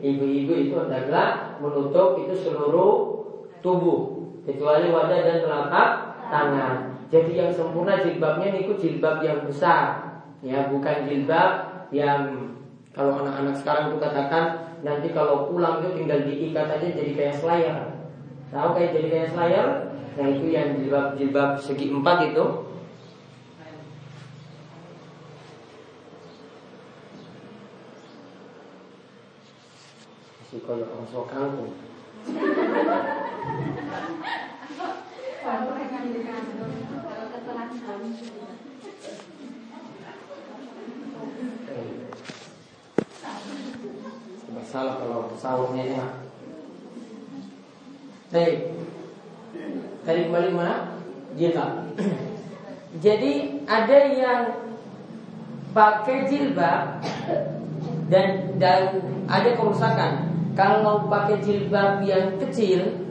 ibu-ibu 0.03 0.53
itu 0.53 0.75
adalah 0.75 1.57
menutup 1.63 2.19
itu 2.19 2.35
seluruh 2.35 3.23
tubuh 3.63 4.27
kecuali 4.43 4.91
wajah 4.91 5.19
dan 5.23 5.37
telapak 5.43 5.87
tangan. 6.27 6.75
Jadi 7.07 7.31
yang 7.37 7.51
sempurna 7.53 8.01
jilbabnya 8.01 8.51
ikut 8.57 8.77
jilbab 8.81 9.21
yang 9.23 9.45
besar, 9.45 10.11
ya 10.41 10.67
bukan 10.67 11.07
jilbab 11.07 11.51
yang 11.93 12.51
kalau 12.93 13.21
anak-anak 13.21 13.55
sekarang 13.57 13.93
itu 13.93 13.97
katakan 14.01 14.45
nanti 14.85 15.13
kalau 15.13 15.49
pulang 15.49 15.81
itu 15.81 15.97
tinggal 15.97 16.19
diikat 16.25 16.67
aja 16.77 16.87
jadi 16.93 17.11
kayak 17.15 17.35
selayar. 17.37 17.79
Tahu 18.53 18.69
kayak 18.77 18.91
jadi 18.97 19.07
kayak 19.09 19.29
selayar? 19.33 19.67
Nah 20.13 20.27
itu 20.29 20.45
yang 20.53 20.77
jilbab 20.77 21.17
jilbab 21.17 21.49
segi 21.57 21.89
empat 21.89 22.33
itu 22.33 22.45
kalau 30.61 30.85
orang 30.85 31.07
sok 31.09 31.25
kampung. 31.33 31.73
Masalah 44.53 44.93
kalau 45.01 45.33
sahurnya 45.41 45.97
enak. 45.97 46.11
Baik. 48.29 48.57
Kembali 50.05 50.49
mana? 50.53 51.01
Jilbab. 51.33 51.97
Jadi 53.01 53.65
ada 53.65 53.97
yang 54.13 54.41
pakai 55.73 56.29
jilbab 56.29 57.01
dan 58.13 58.53
dan 58.61 59.01
ada 59.25 59.49
kerusakan 59.57 60.32
kalau 60.53 61.09
pakai 61.09 61.41
jilbab 61.41 62.05
yang 62.05 62.37
kecil 62.37 63.03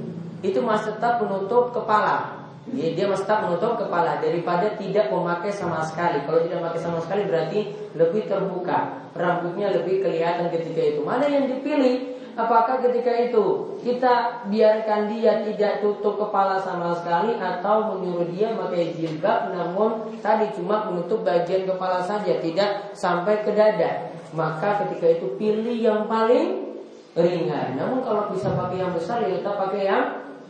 itu 0.42 0.58
masih 0.62 0.94
tetap 0.98 1.22
menutup 1.22 1.74
kepala. 1.74 2.42
Ya, 2.70 2.94
dia 2.94 3.10
masih 3.10 3.26
tetap 3.26 3.50
menutup 3.50 3.74
kepala 3.74 4.22
daripada 4.22 4.78
tidak 4.78 5.10
memakai 5.10 5.50
sama 5.50 5.82
sekali. 5.82 6.22
Kalau 6.22 6.38
tidak 6.46 6.62
memakai 6.62 6.82
sama 6.82 6.98
sekali 7.02 7.26
berarti 7.26 7.60
lebih 7.98 8.30
terbuka, 8.30 9.10
rambutnya 9.18 9.74
lebih 9.74 10.02
kelihatan 10.02 10.50
ketika 10.54 10.82
itu. 10.94 11.00
Mana 11.02 11.26
yang 11.26 11.50
dipilih? 11.50 12.14
Apakah 12.32 12.80
ketika 12.80 13.12
itu 13.12 13.76
kita 13.84 14.48
biarkan 14.48 15.12
dia 15.12 15.44
tidak 15.44 15.84
tutup 15.84 16.16
kepala 16.16 16.56
sama 16.64 16.96
sekali 16.96 17.36
atau 17.36 17.92
menyuruh 17.92 18.24
dia 18.32 18.56
pakai 18.56 18.96
jilbab 18.96 19.52
namun 19.52 20.16
tadi 20.24 20.48
cuma 20.56 20.88
menutup 20.88 21.20
bagian 21.28 21.68
kepala 21.68 22.00
saja 22.00 22.40
tidak 22.40 22.96
sampai 22.96 23.44
ke 23.44 23.52
dada. 23.52 24.08
Maka 24.32 24.80
ketika 24.80 25.12
itu 25.12 25.36
pilih 25.36 25.76
yang 25.76 26.08
paling 26.08 26.71
ringan. 27.16 27.76
Namun 27.76 28.00
kalau 28.00 28.32
bisa 28.32 28.52
pakai 28.56 28.80
yang 28.80 28.92
besar 28.96 29.20
ya 29.24 29.36
kita 29.36 29.52
pakai 29.52 29.82
yang 29.84 30.04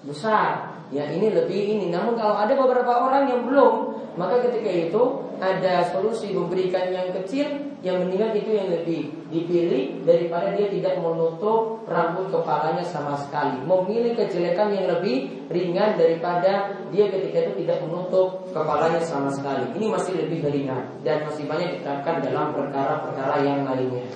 besar. 0.06 0.72
Ya 0.92 1.08
ini 1.08 1.32
lebih 1.32 1.78
ini. 1.78 1.86
Namun 1.88 2.20
kalau 2.20 2.36
ada 2.36 2.52
beberapa 2.52 2.92
orang 2.92 3.24
yang 3.24 3.48
belum, 3.48 3.96
maka 4.20 4.44
ketika 4.44 4.68
itu 4.68 5.02
ada 5.40 5.88
solusi 5.88 6.36
memberikan 6.36 6.92
yang 6.92 7.08
kecil, 7.16 7.48
yang 7.80 8.04
mendingan 8.04 8.36
itu 8.36 8.50
yang 8.52 8.68
lebih 8.68 9.10
dipilih 9.32 10.04
daripada 10.04 10.52
dia 10.52 10.68
tidak 10.68 11.00
menutup 11.00 11.80
rambut 11.88 12.28
kepalanya 12.28 12.84
sama 12.84 13.16
sekali. 13.16 13.56
Memilih 13.64 14.14
kejelekan 14.20 14.68
yang 14.70 14.86
lebih 14.86 15.48
ringan 15.48 15.96
daripada 15.96 16.76
dia 16.92 17.08
ketika 17.08 17.50
itu 17.50 17.64
tidak 17.64 17.88
menutup 17.88 18.44
kepalanya 18.52 19.00
sama 19.00 19.32
sekali. 19.32 19.72
Ini 19.80 19.86
masih 19.88 20.12
lebih 20.14 20.44
ringan 20.44 20.92
dan 21.02 21.24
masih 21.24 21.48
banyak 21.48 21.80
diterapkan 21.80 22.20
dalam 22.20 22.52
perkara-perkara 22.52 23.36
yang 23.42 23.64
lainnya. 23.64 24.06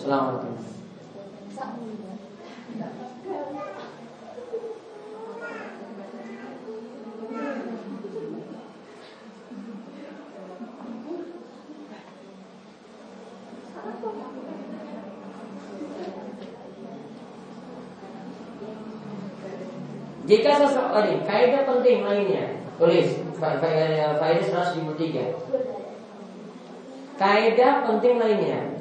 Assalamualaikum 0.00 0.69
Jika 20.30 20.62
seseorang 20.62 21.10
ini 21.10 21.26
kaidah 21.26 21.66
penting 21.66 22.06
lainnya, 22.06 22.54
tulis 22.78 23.18
faedah 23.42 24.14
173. 24.14 25.26
Kaidah 27.18 27.82
penting 27.82 28.14
lainnya. 28.14 28.78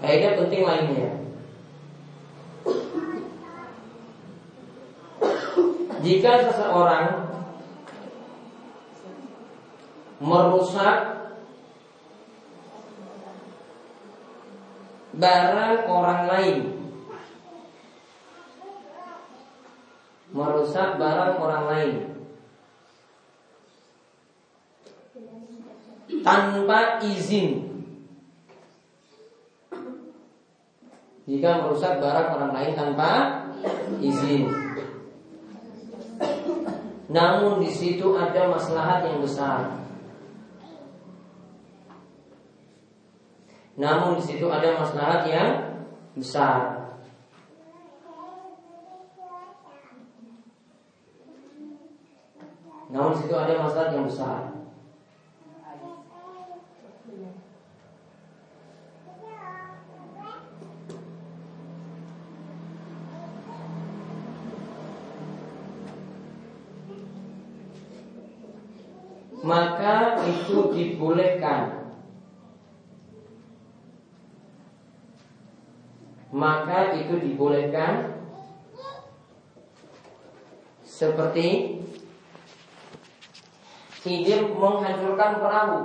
Kaidah 0.00 0.32
penting 0.40 0.62
lainnya. 0.64 1.10
Jika 6.00 6.32
seseorang 6.48 7.28
merusak 10.24 11.16
barang 15.26 15.90
orang 15.90 16.22
lain 16.30 16.56
merusak 20.30 21.02
barang 21.02 21.34
orang 21.42 21.64
lain 21.66 21.92
tanpa 26.22 27.02
izin. 27.02 27.66
Jika 31.26 31.66
merusak 31.66 31.98
barang 31.98 32.28
orang 32.38 32.52
lain 32.54 32.72
tanpa 32.78 33.10
izin. 33.98 34.46
Namun 37.10 37.62
di 37.62 37.70
situ 37.70 38.14
ada 38.14 38.50
maslahat 38.50 39.06
yang 39.06 39.22
besar. 39.22 39.85
Namun 43.76 44.16
di 44.16 44.24
situ 44.24 44.48
ada 44.48 44.80
maslahat 44.80 45.28
yang 45.28 45.50
besar. 46.16 46.88
Namun 52.88 53.12
di 53.12 53.18
situ 53.20 53.36
ada 53.36 53.60
masalah 53.60 53.92
yang 53.92 54.08
besar. 54.08 54.56
Maka 69.46 70.26
itu 70.26 70.74
dibolehkan 70.74 71.75
Maka 76.36 77.00
itu 77.00 77.16
dibolehkan 77.16 78.12
Seperti 80.84 81.76
Khidir 84.00 84.54
menghancurkan 84.54 85.42
perahu. 85.42 85.80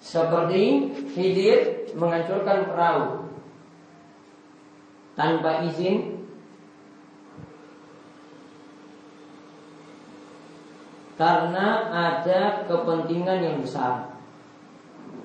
Seperti 0.00 0.62
Khidir 1.12 1.90
menghancurkan 1.98 2.70
perahu. 2.70 3.04
Tanpa 5.18 5.68
izin 5.68 6.24
Karena 11.18 11.66
ada 11.90 12.62
kepentingan 12.70 13.42
yang 13.42 13.56
besar 13.58 14.17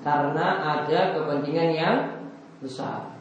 Karena 0.04 0.46
ada 0.60 1.16
kepentingan 1.16 1.70
yang 1.72 1.96
besar 2.60 3.14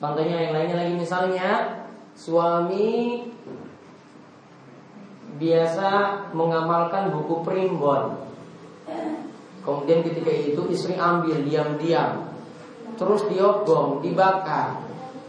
Contohnya 0.00 0.48
yang 0.48 0.56
lainnya 0.56 0.80
lagi 0.80 0.94
misalnya 0.96 1.50
suami 2.16 3.20
biasa 5.36 5.88
mengamalkan 6.32 7.12
buku 7.12 7.44
primbon. 7.44 8.16
Kemudian 9.60 10.00
ketika 10.00 10.32
itu 10.32 10.62
istri 10.72 10.96
ambil 10.96 11.44
diam-diam, 11.44 12.32
terus 12.96 13.28
diobong, 13.28 14.00
dibakar 14.00 14.80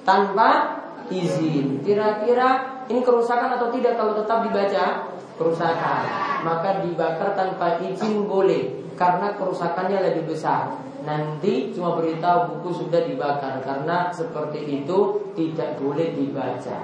tanpa 0.08 0.80
izin. 1.12 1.84
Kira-kira 1.84 2.80
ini 2.88 3.04
kerusakan 3.04 3.60
atau 3.60 3.76
tidak 3.76 4.00
kalau 4.00 4.16
tetap 4.16 4.48
dibaca? 4.48 5.11
Kerusakan. 5.42 6.04
Maka 6.46 6.86
dibakar 6.86 7.34
tanpa 7.34 7.82
izin 7.82 8.30
boleh 8.30 8.94
karena 8.94 9.34
kerusakannya 9.34 9.98
lebih 10.06 10.30
besar 10.38 10.78
nanti 11.02 11.74
cuma 11.74 11.98
beritahu 11.98 12.62
buku 12.62 12.86
sudah 12.86 13.02
dibakar 13.10 13.58
karena 13.66 14.14
seperti 14.14 14.86
itu 14.86 15.18
tidak 15.34 15.82
boleh 15.82 16.14
dibaca. 16.14 16.78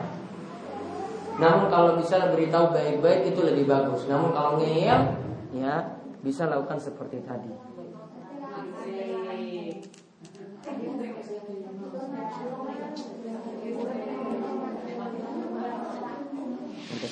Namun 1.38 1.70
kalau 1.70 2.02
bisa 2.02 2.34
beritahu 2.34 2.74
baik-baik 2.74 3.30
itu 3.34 3.46
lebih 3.46 3.70
bagus. 3.70 4.10
Namun 4.10 4.34
kalau 4.34 4.58
ngeyel 4.58 5.22
ya 5.54 6.02
bisa 6.26 6.50
lakukan 6.50 6.82
seperti 6.82 7.22
tadi. 7.22 7.77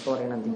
Sore 0.05 0.29
nanti. 0.29 0.53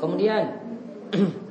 Kemudian 0.00 0.44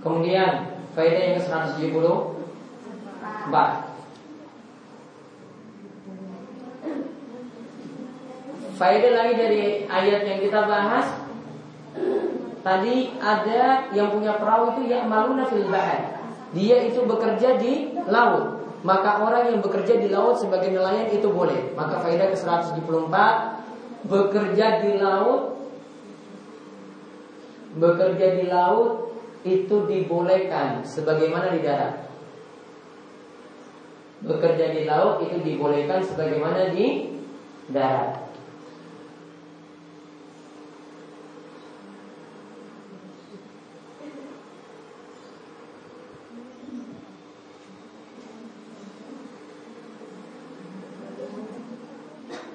Kemudian 0.00 0.52
faedah 0.96 1.20
yang 1.20 1.36
ke-170 1.36 2.06
Empat 3.48 3.70
Faedah 8.80 9.12
lagi 9.12 9.34
dari 9.36 9.84
ayat 9.84 10.24
yang 10.24 10.40
kita 10.40 10.64
bahas 10.64 11.29
Tadi 12.60 13.16
ada 13.16 13.88
yang 13.96 14.12
punya 14.12 14.36
perahu 14.36 14.76
itu 14.76 14.92
yang 14.92 15.08
maluna 15.08 15.48
fil 15.48 15.64
Dia 16.50 16.76
itu 16.84 17.00
bekerja 17.08 17.56
di 17.56 17.96
laut 18.04 18.60
maka 18.80 19.20
orang 19.20 19.52
yang 19.52 19.58
bekerja 19.60 20.00
di 20.00 20.08
laut 20.08 20.40
sebagai 20.40 20.72
nelayan 20.72 21.12
itu 21.12 21.28
boleh. 21.28 21.76
Maka 21.76 22.00
faedah 22.00 22.32
ke-174 22.32 23.16
bekerja 24.08 24.80
di 24.80 24.96
laut 24.96 25.60
bekerja 27.76 28.40
di 28.40 28.44
laut 28.48 29.12
itu 29.44 29.84
dibolehkan 29.84 30.80
sebagaimana 30.82 31.52
di 31.52 31.60
darat. 31.60 32.08
Bekerja 34.24 34.66
di 34.72 34.82
laut 34.88 35.20
itu 35.28 35.36
dibolehkan 35.44 36.00
sebagaimana 36.00 36.72
di 36.72 37.12
darat. 37.68 38.29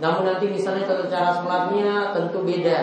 Namun 0.04 0.28
nanti 0.28 0.52
misalnya 0.52 0.84
tata 0.84 1.08
cara 1.08 1.30
sholatnya 1.32 2.12
tentu 2.12 2.44
beda. 2.44 2.80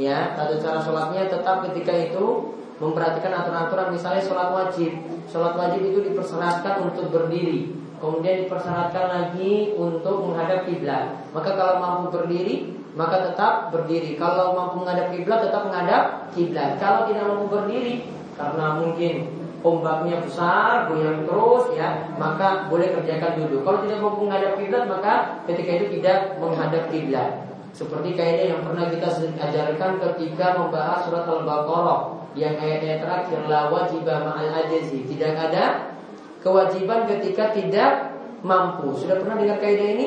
Ya, 0.00 0.32
tata 0.38 0.56
cara 0.58 0.78
sholatnya 0.78 1.28
tetap 1.28 1.66
ketika 1.66 1.92
itu 1.92 2.52
Memperhatikan 2.82 3.30
aturan-aturan. 3.30 3.94
Misalnya 3.94 4.18
sholat 4.18 4.50
wajib. 4.50 4.90
Sholat 5.30 5.54
wajib 5.54 5.86
itu 5.86 6.02
dipersyaratkan 6.02 6.90
untuk 6.90 7.14
berdiri. 7.14 7.78
Kemudian 8.02 8.42
dipersyaratkan 8.42 9.06
lagi 9.06 9.78
untuk 9.78 10.26
menghadap 10.26 10.66
kiblat. 10.66 11.30
Maka 11.30 11.54
kalau 11.54 11.78
mampu 11.78 12.10
berdiri 12.10 12.74
maka 12.98 13.30
tetap 13.30 13.70
berdiri. 13.70 14.18
Kalau 14.18 14.58
mampu 14.58 14.82
menghadap 14.82 15.14
kiblat 15.14 15.46
tetap 15.46 15.70
menghadap 15.70 16.02
kiblat. 16.34 16.82
Kalau 16.82 17.06
tidak 17.06 17.24
mampu 17.30 17.46
berdiri 17.46 18.10
karena 18.34 18.66
mungkin 18.82 19.14
ombaknya 19.62 20.18
besar, 20.22 20.90
goyang 20.90 21.22
terus 21.22 21.64
ya, 21.78 22.10
maka 22.18 22.66
boleh 22.66 22.90
kerjakan 22.98 23.38
dulu. 23.38 23.62
Kalau 23.62 23.78
tidak 23.86 23.98
mau 24.02 24.14
menghadap 24.18 24.58
kiblat 24.58 24.84
maka 24.90 25.42
ketika 25.46 25.70
itu 25.78 25.86
tidak 25.98 26.36
menghadap 26.42 26.90
kiblat. 26.90 27.46
Seperti 27.72 28.12
kaidah 28.12 28.46
yang 28.52 28.60
pernah 28.60 28.84
kita 28.92 29.08
ajarkan 29.40 29.96
ketika 29.96 30.60
membahas 30.60 31.08
surat 31.08 31.24
Al-Baqarah 31.24 32.20
yang 32.36 32.52
ayatnya 32.60 33.00
terakhir 33.00 33.48
la 33.48 33.72
wajibah 33.72 34.28
ma'al 34.28 34.52
ajazi. 34.66 35.08
Tidak 35.08 35.32
ada 35.32 35.96
kewajiban 36.44 37.08
ketika 37.08 37.54
tidak 37.56 38.12
mampu. 38.44 38.92
Sudah 38.98 39.16
pernah 39.24 39.40
dengar 39.40 39.56
kaidah 39.62 39.88
ini? 39.96 40.06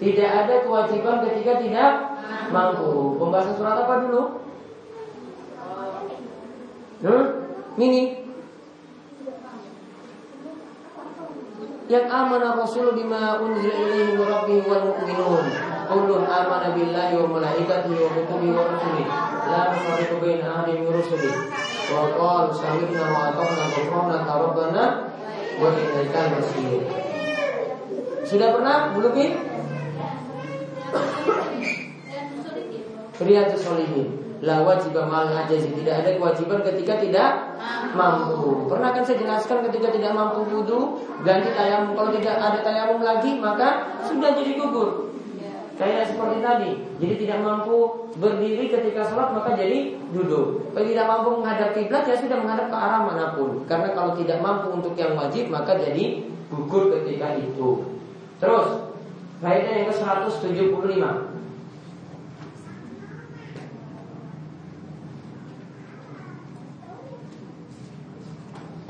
Tidak 0.00 0.30
ada 0.32 0.64
kewajiban 0.64 1.28
ketika 1.28 1.60
tidak 1.60 1.90
mampu. 2.48 3.20
Pembahasan 3.20 3.54
surat 3.60 3.84
apa 3.84 3.94
dulu? 4.08 4.22
Hmm? 7.04 7.24
Mini 7.76 8.19
yang 11.90 12.06
amana 12.06 12.54
rasul 12.54 12.94
bima 12.94 13.42
unzila 13.42 13.74
ilaihi 13.74 14.14
min 14.14 14.22
rabbih 14.22 14.62
wal 14.70 14.94
mu'minun. 14.94 15.46
Kullun 15.90 16.22
amana 16.22 16.70
billahi 16.70 17.18
wa 17.18 17.34
malaikatihi 17.34 17.98
wa 17.98 18.10
kutubihi 18.14 18.54
wa 18.54 18.62
rusulihi. 18.70 19.10
La 19.50 19.74
nufarriqu 19.74 20.16
baina 20.22 20.46
ahadin 20.46 20.86
min 20.86 20.94
rusulihi. 20.94 21.38
Wa 21.90 22.14
qalu 22.14 22.54
sami'na 22.54 23.02
wa 23.10 23.34
ata'na 23.34 23.64
ghufranaka 23.74 24.32
rabbana 24.38 24.84
wa 25.58 25.66
ilaikal 25.74 26.38
masir 26.38 27.10
sudah 28.30 28.54
pernah 28.54 28.94
belum 28.94 29.10
ini? 29.18 29.34
Riyadus 33.20 33.66
Solihin 33.66 34.19
La 34.40 34.64
wajibah 34.64 35.04
mal 35.04 35.28
ajazi 35.28 35.68
Tidak 35.68 35.94
ada 36.00 36.10
kewajiban 36.16 36.64
ketika 36.64 36.96
tidak 36.96 37.30
mampu 37.92 38.64
Pernah 38.72 38.90
kan 38.96 39.04
saya 39.04 39.20
jelaskan 39.20 39.68
ketika 39.68 39.92
tidak 39.92 40.16
mampu 40.16 40.48
wudhu 40.48 41.04
Ganti 41.20 41.52
tayamum 41.52 41.92
Kalau 41.92 42.10
tidak 42.16 42.36
ada 42.40 42.58
tayamum 42.64 43.04
lagi 43.04 43.36
Maka 43.36 44.00
sudah 44.08 44.32
jadi 44.32 44.56
gugur 44.56 45.10
Kayak 45.80 46.12
seperti 46.12 46.44
tadi, 46.44 46.70
jadi 47.00 47.14
tidak 47.24 47.38
mampu 47.40 48.04
berdiri 48.20 48.68
ketika 48.68 49.00
sholat 49.00 49.32
maka 49.32 49.56
jadi 49.56 49.96
duduk. 50.12 50.68
Kalau 50.76 50.84
tidak 50.84 51.08
mampu 51.08 51.40
menghadap 51.40 51.72
kiblat 51.72 52.04
ya 52.04 52.20
sudah 52.20 52.36
menghadap 52.36 52.68
ke 52.68 52.76
arah 52.76 53.00
mana 53.08 53.32
pun. 53.32 53.64
Karena 53.64 53.96
kalau 53.96 54.12
tidak 54.12 54.44
mampu 54.44 54.76
untuk 54.76 54.92
yang 55.00 55.16
wajib 55.16 55.48
maka 55.48 55.80
jadi 55.80 56.20
gugur 56.52 56.92
ketika 56.92 57.32
itu. 57.32 57.96
Terus, 58.36 58.92
faedah 59.40 59.72
yang 59.72 59.88
ke-175. 59.88 61.29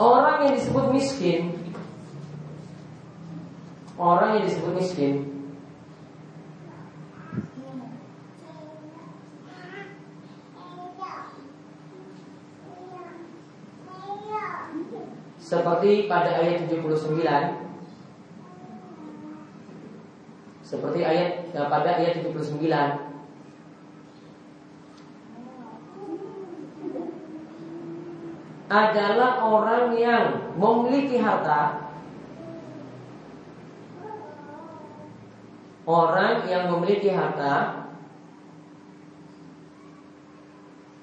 Orang 0.00 0.48
yang 0.48 0.56
disebut 0.56 0.96
miskin. 0.96 1.52
Orang 4.00 4.40
yang 4.40 4.48
disebut 4.48 4.72
miskin. 4.72 5.28
Seperti 15.36 16.06
pada 16.06 16.38
ayat 16.38 16.64
79 16.64 16.86
Seperti 20.62 21.00
ayat 21.02 21.50
eh, 21.50 21.66
pada 21.66 21.98
ayat 21.98 22.22
79 22.22 23.09
adalah 28.70 29.42
orang 29.42 29.98
yang 29.98 30.54
memiliki 30.54 31.18
harta 31.18 31.90
Orang 35.82 36.46
yang 36.46 36.70
memiliki 36.70 37.10
harta 37.10 37.82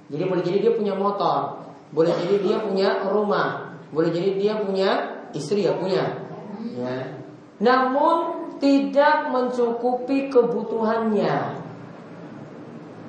Jadi 0.08 0.24
boleh 0.24 0.44
jadi 0.48 0.58
dia 0.64 0.74
punya 0.80 0.96
motor 0.96 1.68
Boleh 1.92 2.16
jadi 2.16 2.36
dia 2.40 2.58
punya 2.64 3.04
rumah 3.04 3.68
boleh 3.88 4.12
jadi 4.12 4.36
dia 4.36 4.54
punya 4.60 4.92
istri 5.32 5.64
ya 5.64 5.76
punya. 5.80 6.28
Ya. 6.76 7.24
Namun 7.64 8.16
tidak 8.60 9.32
mencukupi 9.32 10.28
kebutuhannya. 10.28 11.64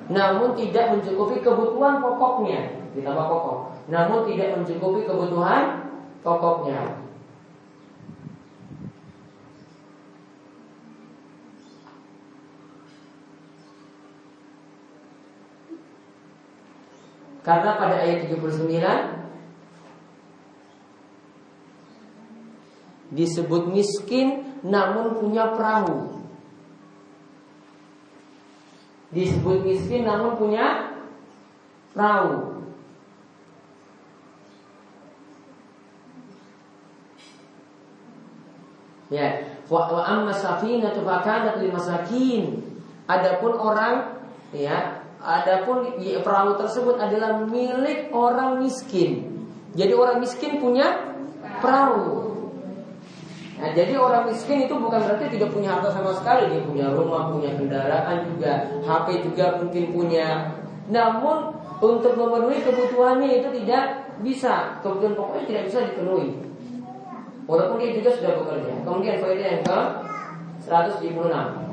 Namun 0.09 0.57
tidak 0.57 0.97
mencukupi 0.97 1.43
kebutuhan 1.45 2.01
pokoknya, 2.01 2.78
ditambah 2.97 3.25
pokok. 3.29 3.57
Namun 3.89 4.25
tidak 4.29 4.57
mencukupi 4.57 5.05
kebutuhan 5.05 5.89
pokoknya. 6.21 6.99
Karena 17.49 17.81
pada 17.81 17.97
ayat 18.05 18.29
79 18.29 18.69
disebut 23.09 23.73
miskin 23.73 24.53
namun 24.61 25.17
punya 25.17 25.57
perahu. 25.57 26.21
Disebut 29.09 29.65
miskin 29.65 30.05
namun 30.05 30.37
punya 30.37 30.93
perahu. 31.97 32.48
Ya, 39.09 39.41
wa 39.65 40.05
amma 40.05 40.29
safinatu 40.29 41.01
fakanat 41.01 41.57
lil 41.57 41.73
masakin. 41.73 42.61
Adapun 43.09 43.57
orang 43.57 44.21
ya, 44.53 45.01
adapun 45.17 45.97
perahu 45.97 46.53
tersebut 46.61 47.01
adalah 47.01 47.41
milik 47.49 48.13
orang 48.13 48.61
miskin. 48.61 49.25
Jadi 49.73 49.93
orang 49.97 50.21
miskin 50.21 50.61
punya 50.61 51.09
perahu. 51.61 52.29
Nah, 53.59 53.75
jadi 53.75 53.99
orang 53.99 54.31
miskin 54.31 54.63
itu 54.63 54.71
bukan 54.71 55.03
berarti 55.03 55.35
tidak 55.35 55.51
punya 55.51 55.75
harta 55.75 55.91
sama 55.91 56.15
sekali, 56.15 56.47
dia 56.47 56.63
punya 56.63 56.95
rumah, 56.95 57.27
punya 57.27 57.51
kendaraan 57.59 58.23
juga, 58.31 58.71
HP 58.87 59.27
juga 59.27 59.59
mungkin 59.59 59.83
punya. 59.91 60.27
Namun 60.87 61.59
untuk 61.83 62.15
memenuhi 62.15 62.63
kebutuhannya 62.63 63.43
itu 63.43 63.49
tidak 63.59 64.15
bisa, 64.23 64.79
kebutuhan 64.79 65.11
pokoknya 65.11 65.43
tidak 65.43 65.63
bisa 65.67 65.79
dipenuhi. 65.91 66.48
Walaupun 67.49 67.81
dia 67.81 67.97
juga 67.97 68.13
sudah 68.13 68.37
bekerja. 68.37 68.85
Kemudian 68.85 69.17
faedah 69.17 69.47
yang 69.57 69.65
ke 69.65 69.79
176. 70.69 71.65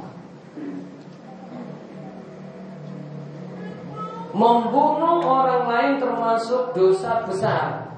Membunuh 4.33 5.21
orang 5.21 5.65
lain 5.69 5.93
termasuk 6.01 6.73
dosa 6.73 7.29
besar. 7.29 7.93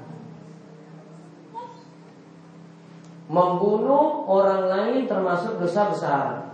Membunuh 3.30 4.26
orang 4.26 4.62
lain 4.66 5.06
termasuk 5.06 5.62
dosa 5.62 5.86
besar. 5.94 6.47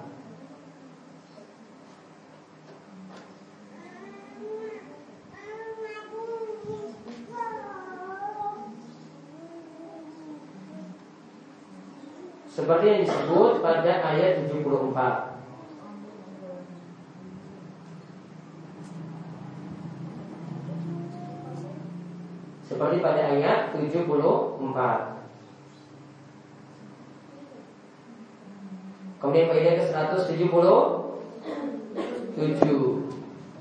Seperti 12.54 12.86
yang 12.86 13.02
disebut 13.02 13.58
pada 13.66 13.98
ayat 14.14 14.46
74 14.46 14.94
Seperti 22.62 23.02
pada 23.02 23.22
ayat 23.34 23.74
74 23.74 24.06
Kemudian 29.18 29.50
faedah 29.50 29.74
ke 29.74 29.90
177 30.38 30.78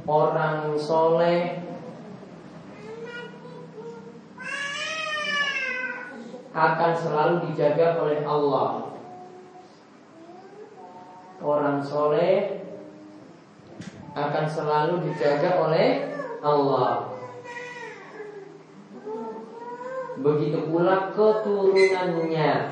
Orang 0.06 0.78
soleh 0.78 1.63
akan 6.54 6.92
selalu 6.94 7.50
dijaga 7.50 7.98
oleh 7.98 8.22
Allah. 8.22 8.94
Orang 11.44 11.82
soleh 11.82 12.62
akan 14.14 14.46
selalu 14.46 15.10
dijaga 15.10 15.66
oleh 15.66 16.14
Allah. 16.46 17.10
Begitu 20.14 20.70
pula 20.70 21.10
keturunannya 21.10 22.70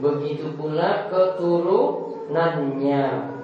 Begitu 0.00 0.56
pula 0.56 1.12
keturunannya 1.12 3.35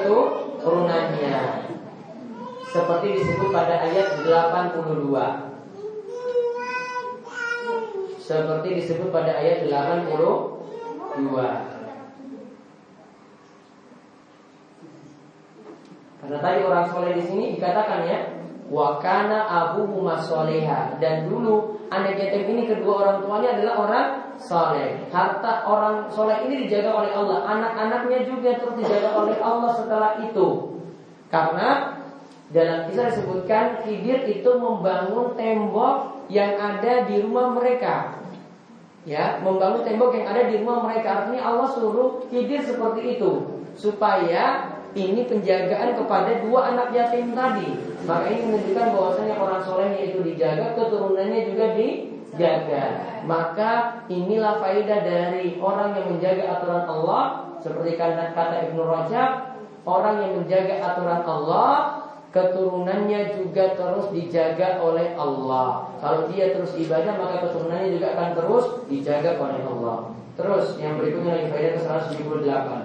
keturunannya 0.00 1.36
Seperti 2.72 3.06
disebut 3.20 3.48
pada 3.52 3.84
ayat 3.84 4.24
82 4.24 5.52
Seperti 8.22 8.68
disebut 8.80 9.12
pada 9.12 9.36
ayat 9.36 9.68
80 9.68 10.62
dua. 11.20 11.48
Karena 16.22 16.38
tadi 16.38 16.60
orang 16.62 16.86
soleh 16.86 17.12
di 17.18 17.22
sini 17.26 17.44
dikatakan 17.58 18.06
ya, 18.06 18.18
wakana 18.70 19.42
abu 19.42 19.90
soleha. 20.22 20.96
Dan 21.02 21.26
dulu 21.28 21.71
anak 21.92 22.16
yatim 22.16 22.48
ini 22.48 22.62
kedua 22.64 23.04
orang 23.04 23.18
tuanya 23.20 23.48
adalah 23.58 23.74
orang 23.84 24.06
soleh. 24.40 24.90
Harta 25.12 25.68
orang 25.68 26.08
soleh 26.08 26.40
ini 26.48 26.64
dijaga 26.66 26.90
oleh 27.04 27.12
Allah, 27.12 27.38
anak-anaknya 27.44 28.24
juga 28.24 28.56
terus 28.56 28.80
dijaga 28.80 29.10
oleh 29.12 29.36
Allah 29.38 29.70
setelah 29.76 30.12
itu. 30.24 30.48
Karena 31.28 32.00
dalam 32.52 32.88
kisah 32.88 33.12
disebutkan 33.12 33.84
Khidir 33.84 34.24
itu 34.28 34.50
membangun 34.56 35.36
tembok 35.36 36.24
yang 36.28 36.56
ada 36.56 37.08
di 37.08 37.20
rumah 37.24 37.52
mereka 37.56 38.22
ya 39.02 39.42
membangun 39.42 39.82
tembok 39.82 40.14
yang 40.14 40.30
ada 40.30 40.46
di 40.46 40.62
rumah 40.62 40.86
mereka 40.86 41.26
artinya 41.26 41.42
Allah 41.42 41.68
suruh 41.74 42.22
hidir 42.30 42.62
seperti 42.62 43.18
itu 43.18 43.32
supaya 43.74 44.71
ini 44.92 45.24
penjagaan 45.24 45.96
kepada 45.96 46.44
dua 46.44 46.74
anak 46.74 46.92
yatim 46.92 47.32
tadi 47.32 47.68
maka 48.04 48.26
ini 48.28 48.40
menunjukkan 48.50 48.86
bahwasanya 48.92 49.34
orang 49.40 49.60
solehnya 49.64 50.00
itu 50.12 50.18
dijaga 50.20 50.76
keturunannya 50.76 51.40
juga 51.48 51.66
dijaga 51.76 52.84
maka 53.24 53.70
inilah 54.10 54.58
faedah 54.58 55.00
dari 55.06 55.56
orang 55.62 55.94
yang 55.96 56.06
menjaga 56.16 56.44
aturan 56.58 56.84
Allah 56.84 57.22
seperti 57.62 57.94
kata, 57.94 58.34
kata 58.34 58.70
Ibnu 58.70 58.82
Rajab 58.82 59.30
orang 59.86 60.16
yang 60.18 60.32
menjaga 60.42 60.74
aturan 60.82 61.22
Allah 61.22 62.02
keturunannya 62.32 63.36
juga 63.36 63.76
terus 63.76 64.08
dijaga 64.08 64.80
oleh 64.80 65.12
Allah. 65.14 65.92
Kalau 66.00 66.32
dia 66.32 66.56
terus 66.56 66.72
ibadah 66.80 67.20
maka 67.20 67.44
keturunannya 67.44 67.92
juga 67.92 68.16
akan 68.16 68.28
terus 68.32 68.64
dijaga 68.88 69.36
oleh 69.36 69.60
Allah. 69.68 69.96
Terus 70.32 70.80
yang 70.80 70.96
berikutnya 70.96 71.36
lagi 71.36 71.48
faedah 71.52 71.72
ke 71.76 71.80
178. 72.24 72.81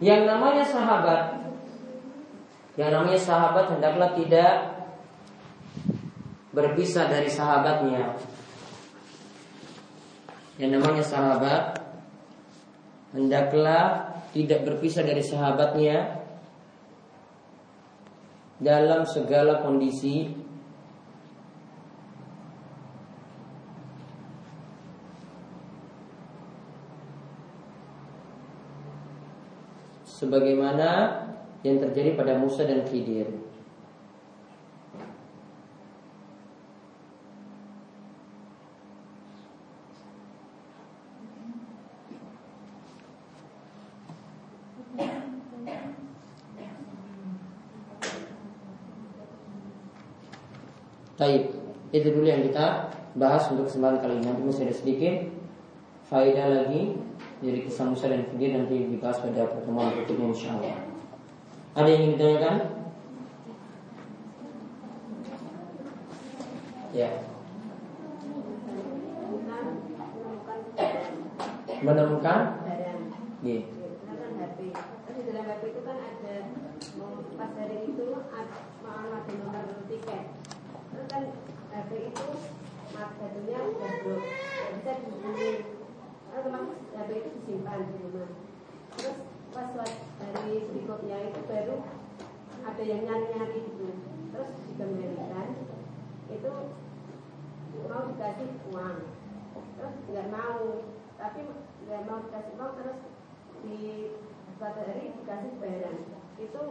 Yang 0.00 0.22
namanya 0.24 0.64
sahabat 0.64 1.22
Yang 2.80 2.90
namanya 2.96 3.20
sahabat 3.20 3.66
hendaklah 3.76 4.10
tidak 4.16 4.54
Berpisah 6.50 7.06
dari 7.06 7.30
sahabatnya. 7.30 8.16
Yang 10.56 10.70
namanya 10.80 11.04
sahabat 11.04 11.64
Hendaklah 13.12 14.16
tidak 14.32 14.64
berpisah 14.64 15.04
dari 15.04 15.20
sahabatnya 15.20 16.24
Dalam 18.56 19.04
segala 19.04 19.60
kondisi 19.60 20.39
sebagaimana 30.20 31.16
yang 31.64 31.80
terjadi 31.80 32.12
pada 32.12 32.36
Musa 32.36 32.68
dan 32.68 32.84
Khidir. 32.84 33.24
Baik, 51.20 51.52
itu 51.92 52.08
dulu 52.16 52.24
yang 52.24 52.40
kita 52.40 52.88
bahas 53.12 53.44
untuk 53.52 53.68
kesempatan 53.68 54.00
kali 54.00 54.20
ini. 54.20 54.24
Nanti 54.24 54.40
masih 54.40 54.64
ada 54.68 54.76
sedikit 54.76 55.16
faedah 56.08 56.48
lagi 56.48 56.96
dari 57.40 57.64
kisah 57.64 57.88
Musa 57.88 58.12
dan 58.12 58.28
Khidir 58.28 58.52
nanti 58.52 58.76
dibahas 58.84 59.24
pada 59.24 59.48
pertemuan 59.48 59.96
berikutnya 59.96 60.28
insya 60.28 60.52
Allah. 60.60 60.76
Ada 61.72 61.88
yang 61.88 62.02
ingin 62.04 62.14
ditanyakan? 62.20 62.56
Ya. 66.92 67.08
Menemukan? 71.80 72.40
Iya. 73.40 73.60
Dalam 75.30 75.46
HP 75.46 75.62
itu 75.70 75.80
kan 75.86 75.94
ada 75.94 76.34
pas 77.38 77.50
hari 77.54 77.76
itu 77.86 78.06
ada 78.18 79.32
nomor 79.40 79.64
tiket. 79.86 80.24
Terus 80.90 81.06
kan 81.06 81.22
HP 81.70 81.90
itu 82.10 82.28
satunya 82.90 83.58
udah 83.62 83.92
blok, 84.02 84.24
bisa 84.74 84.92
dihubungi 84.98 85.50
otomatis 86.34 86.82
HP 86.98 87.10
itu 87.14 87.29
disimpan 87.50 87.82
di 87.82 87.98
rumah. 88.06 88.30
Terus 88.94 89.18
pas 89.50 89.74
hari 90.22 90.54
berikutnya 90.70 91.18
itu 91.34 91.40
baru 91.50 91.76
ada 92.62 92.82
yang 92.86 93.02
nyari-nyari 93.02 93.58
gitu 93.66 93.90
terus 94.30 94.50
dikembalikan. 94.70 95.48
Itu 96.30 96.52
mau 97.90 98.02
dikasih 98.06 98.48
uang. 98.70 98.98
Terus 99.74 99.94
nggak 100.14 100.28
mau. 100.30 100.62
Tapi 101.18 101.40
nggak 101.90 102.02
mau 102.06 102.22
dikasih 102.22 102.54
uang 102.54 102.72
terus 102.78 102.98
di 103.66 103.78
suatu 104.54 104.80
hari 104.86 105.10
dikasih 105.10 105.50
barang. 105.58 105.98
Itu 106.38 106.62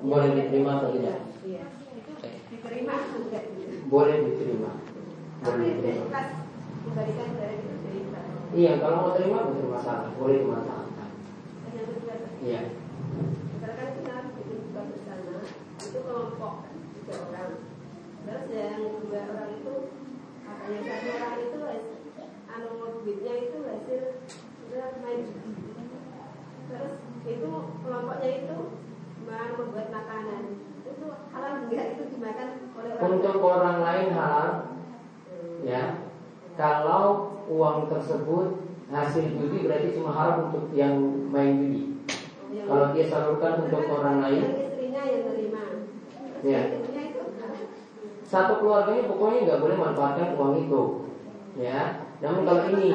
boleh 0.00 0.30
diterima 0.40 0.80
atau 0.80 0.88
tidak? 0.96 1.20
Iya, 1.44 1.68
itu 2.00 2.12
diterima 2.48 2.94
juga. 3.12 3.40
Boleh 3.92 4.16
diterima. 4.24 4.72
Boleh 5.44 5.68
diterima. 5.68 6.08
Pas 6.08 6.28
diberikan 6.80 7.28
barang 7.36 7.60
itu 7.60 7.74
Iya, 8.54 8.78
kalau 8.78 8.96
mau 9.02 9.12
terima 9.18 9.50
bukan 9.50 9.66
masalah, 9.66 10.14
boleh 10.14 10.46
dimanfaatkan. 10.46 11.10
Iya. 12.38 12.70
Misalkan 13.50 13.88
kita 13.98 14.14
bikin 14.30 14.58
buka 14.70 14.80
bersama, 14.94 15.42
itu 15.82 15.98
kelompok 15.98 16.54
tiga 16.70 17.14
orang. 17.18 17.50
Terus 18.22 18.44
yang 18.54 18.82
dua 19.02 19.20
orang 19.26 19.50
itu, 19.58 19.74
yang 20.70 20.82
satu 20.86 21.08
orang 21.18 21.36
itu 21.42 21.60
anu 22.46 22.70
duitnya 23.02 23.34
itu 23.42 23.58
hasil 23.66 24.02
main 25.02 25.20
Terus 26.70 26.94
itu 27.26 27.50
kelompoknya 27.82 28.30
itu 28.38 28.56
membuat 29.26 29.88
makanan. 29.90 30.42
Itu 30.86 31.06
halal 31.34 31.52
enggak 31.66 31.98
itu 31.98 32.02
dimakan 32.06 32.70
oleh 32.78 32.90
orang 32.94 33.10
Untuk 33.18 33.36
orang 33.42 33.78
lain 33.82 34.08
halal, 34.14 34.50
ya. 35.66 36.06
Kalau 36.54 37.33
uang 37.48 37.92
tersebut 37.92 38.46
hasil 38.92 39.24
judi 39.36 39.64
berarti 39.64 39.96
cuma 39.96 40.12
haram 40.12 40.50
untuk 40.50 40.70
yang 40.76 40.96
main 41.32 41.58
judi. 41.60 41.82
Kalau 42.54 42.94
dia 42.94 43.10
salurkan 43.10 43.66
untuk 43.66 43.82
orang 43.90 44.22
lain, 44.22 44.44
ya. 46.46 46.62
Satu 48.24 48.62
keluarganya 48.62 49.10
pokoknya 49.10 49.38
nggak 49.46 49.60
boleh 49.62 49.76
manfaatkan 49.78 50.28
uang 50.38 50.52
itu, 50.64 50.82
ya. 51.58 52.06
Namun 52.22 52.46
kalau 52.46 52.62
ini 52.72 52.94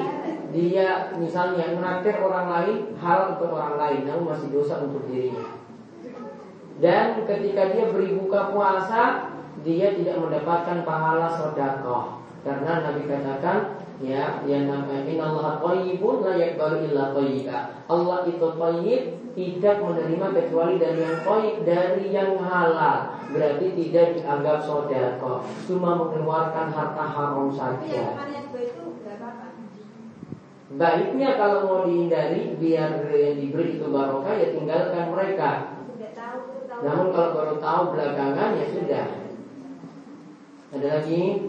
dia 0.55 1.13
misalnya 1.19 1.75
menaktir 1.75 2.17
orang 2.17 2.47
lain 2.49 2.77
hal 2.97 3.35
untuk 3.35 3.51
orang 3.51 3.75
lain, 3.75 4.01
namun 4.07 4.31
masih 4.31 4.47
dosa 4.49 4.81
untuk 4.81 5.05
dirinya. 5.11 5.59
Dan 6.79 7.27
ketika 7.27 7.75
dia 7.75 7.91
beri 7.91 8.15
buka 8.15 8.55
puasa, 8.55 9.35
dia 9.61 9.91
tidak 9.91 10.15
mendapatkan 10.23 10.87
pahala 10.87 11.27
sodakoh. 11.27 12.23
Karena 12.39 12.87
Nabi 12.87 13.03
katakan 13.03 13.78
ya 13.99 14.39
yang 14.47 14.71
namanya 14.71 15.03
Allah 15.19 15.59
thayyibun 15.59 16.23
la 16.23 16.33
yaqbalu 16.39 16.91
illa 16.91 17.11
thayyiba. 17.11 17.83
Allah 17.91 18.17
itu 18.23 18.47
thayyib 18.55 19.03
tidak 19.35 19.77
menerima 19.83 20.27
kecuali 20.35 20.73
dari 20.79 20.99
yang 21.03 21.19
thayyib 21.23 21.57
dari 21.67 22.05
yang 22.11 22.31
halal. 22.39 22.99
Berarti 23.29 23.67
tidak 23.77 24.07
dianggap 24.17 24.57
sedekah, 24.65 25.45
cuma 25.69 25.89
mengeluarkan 25.99 26.67
harta 26.73 27.05
haram 27.05 27.47
saja. 27.53 28.17
Baiknya 30.69 31.29
kalau 31.33 31.59
mau 31.65 31.79
dihindari 31.89 32.53
biar 32.61 33.09
yang 33.09 33.35
diberi 33.41 33.81
itu 33.81 33.89
barokah 33.89 34.37
ya 34.37 34.53
tinggalkan 34.53 35.05
mereka. 35.13 35.51
Namun 36.79 37.09
kalau 37.09 37.29
baru 37.35 37.55
tahu 37.57 37.81
belakangan 37.97 38.53
ya 38.53 38.65
sudah. 38.69 39.07
Ada 40.69 40.87
lagi? 41.01 41.48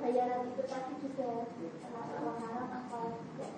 bayaran 0.00 0.40
itu 0.48 0.62
tadi 0.64 0.92
juga 1.00 1.28
termasuk 1.52 2.16
uang 2.20 2.38
haram 2.40 2.66
atau 2.80 3.02
tidak? 3.20 3.52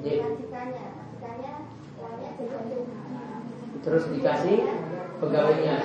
Jadi 0.00 0.10
majikannya, 0.22 0.84
majikannya 0.96 1.54
uangnya 2.00 2.30
jadi 2.38 2.78
Terus 3.80 4.04
dikasih 4.12 4.58
pegawainya. 5.20 5.76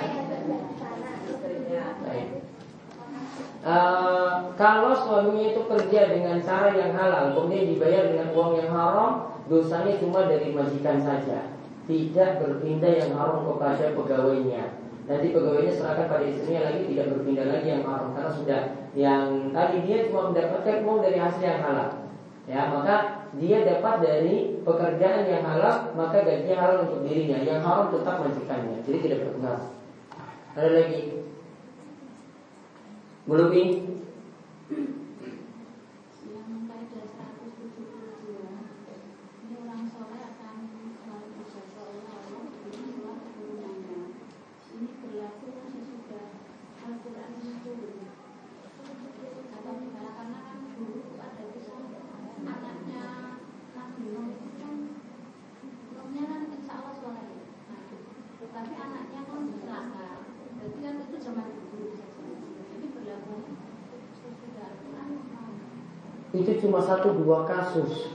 Uh, 3.66 4.54
kalau 4.54 4.94
suaminya 4.94 5.50
itu 5.50 5.62
kerja 5.66 6.00
dengan 6.14 6.38
cara 6.38 6.70
yang 6.70 6.94
halal, 6.94 7.34
kemudian 7.34 7.66
dibayar 7.66 8.14
dengan 8.14 8.30
uang 8.30 8.62
yang 8.62 8.70
haram, 8.70 9.34
dosanya 9.50 9.98
cuma 9.98 10.30
dari 10.30 10.54
majikan 10.54 11.02
saja, 11.02 11.50
tidak 11.90 12.30
berpindah 12.38 12.94
yang 12.94 13.18
haram 13.18 13.42
kepada 13.42 13.90
pegawainya. 13.90 14.85
Nanti 15.06 15.30
pegawainya 15.30 15.70
serahkan 15.70 16.10
pada 16.10 16.24
istrinya 16.26 16.66
lagi 16.66 16.90
tidak 16.90 17.06
berpindah 17.14 17.46
lagi 17.46 17.68
yang 17.70 17.86
haram 17.86 18.10
karena 18.10 18.30
sudah 18.34 18.60
yang 18.98 19.54
tadi 19.54 19.76
dia 19.86 20.10
cuma 20.10 20.34
mendapatkan 20.34 20.82
uang 20.82 20.98
dari 20.98 21.18
hasil 21.22 21.42
yang 21.46 21.62
halal. 21.62 21.90
Ya, 22.46 22.70
maka 22.70 23.26
dia 23.38 23.66
dapat 23.66 24.06
dari 24.06 24.62
pekerjaan 24.62 25.26
yang 25.26 25.42
halal, 25.46 25.94
maka 25.98 26.22
gajinya 26.22 26.56
halal 26.58 26.78
untuk 26.86 27.02
dirinya. 27.06 27.42
Yang 27.42 27.60
haram 27.62 27.86
tetap 27.90 28.22
majikannya, 28.22 28.78
jadi 28.86 28.98
tidak 29.02 29.18
berpengaruh. 29.26 29.70
Ada 30.54 30.70
lagi? 30.70 31.00
Belum 33.26 33.50
ini? 33.50 33.74
Itu 66.46 66.62
cuma 66.62 66.78
satu 66.78 67.10
dua 67.10 67.42
kasus. 67.42 68.14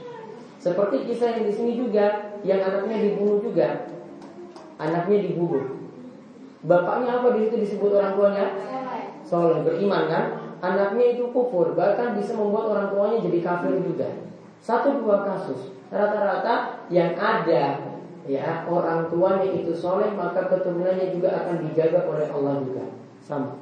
Seperti 0.56 1.04
kisah 1.04 1.36
yang 1.36 1.44
di 1.44 1.52
sini 1.52 1.72
juga, 1.76 2.32
yang 2.40 2.64
anaknya 2.64 3.04
dibunuh 3.04 3.44
juga, 3.44 3.92
anaknya 4.80 5.28
dibunuh. 5.28 5.76
Bapaknya 6.64 7.20
apa 7.20 7.36
di 7.36 7.44
situ 7.44 7.56
disebut 7.60 7.92
orang 8.00 8.14
tuanya? 8.16 8.46
Soleh, 9.28 9.60
beriman 9.60 10.08
kan? 10.08 10.24
Anaknya 10.62 11.18
itu 11.18 11.28
kufur, 11.34 11.74
bahkan 11.74 12.14
bisa 12.16 12.38
membuat 12.38 12.70
orang 12.72 12.88
tuanya 12.94 13.18
jadi 13.26 13.38
kafir 13.42 13.82
juga. 13.82 14.08
Satu 14.62 15.02
dua 15.02 15.26
kasus. 15.26 15.74
Rata-rata 15.92 16.86
yang 16.88 17.18
ada 17.18 17.92
ya 18.22 18.62
orang 18.70 19.10
tuanya 19.10 19.50
itu 19.50 19.74
soleh 19.74 20.14
maka 20.14 20.46
keturunannya 20.46 21.10
juga 21.10 21.42
akan 21.42 21.66
dijaga 21.66 22.06
oleh 22.06 22.30
Allah 22.30 22.62
juga. 22.62 22.84
Sama. 23.18 23.61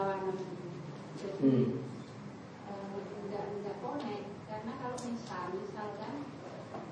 berlawanan. 0.00 0.32
Gitu. 0.32 0.56
Jadi 1.20 1.36
hmm. 1.44 1.66
Eh, 2.70 2.72
uh, 2.72 2.96
enggak 3.28 3.44
enggak 3.60 3.76
connect 3.84 4.26
karena 4.48 4.72
kalau 4.80 4.96
misal 5.04 5.44
misalkan 5.52 6.14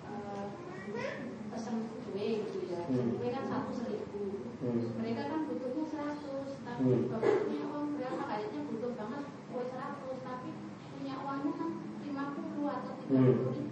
uh, 0.05 0.45
pesen 1.49 1.77
kue 2.05 2.29
gitu 2.45 2.59
ya, 2.69 2.85
hmm. 2.85 3.17
kue 3.17 3.29
kan 3.33 3.45
satu 3.49 3.73
seribu, 3.73 4.25
hmm. 4.61 5.01
mereka 5.01 5.23
kan 5.33 5.41
butuhnya 5.49 5.85
seratus, 5.89 6.51
tapi 6.67 6.83
hmm. 6.85 7.09
bapak 7.09 7.49
punya 7.49 7.65
berapa 7.73 8.23
kayaknya 8.29 8.61
butuh 8.69 8.93
banget 8.93 9.25
kue 9.49 9.65
seratus, 9.65 10.19
tapi 10.21 10.49
punya 10.93 11.15
uangnya 11.25 11.53
kan 11.57 11.71
lima 12.05 12.25
puluh 12.37 12.69
atau 12.69 12.93
tiga 13.01 13.17
puluh 13.17 13.37
hmm. 13.57 13.68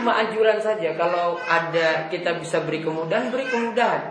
Cuma 0.00 0.16
anjuran 0.16 0.56
saja 0.56 0.96
kalau 0.96 1.36
ada 1.36 2.08
kita 2.08 2.40
bisa 2.40 2.64
beri 2.64 2.80
kemudahan 2.80 3.28
beri 3.28 3.44
kemudahan. 3.44 4.08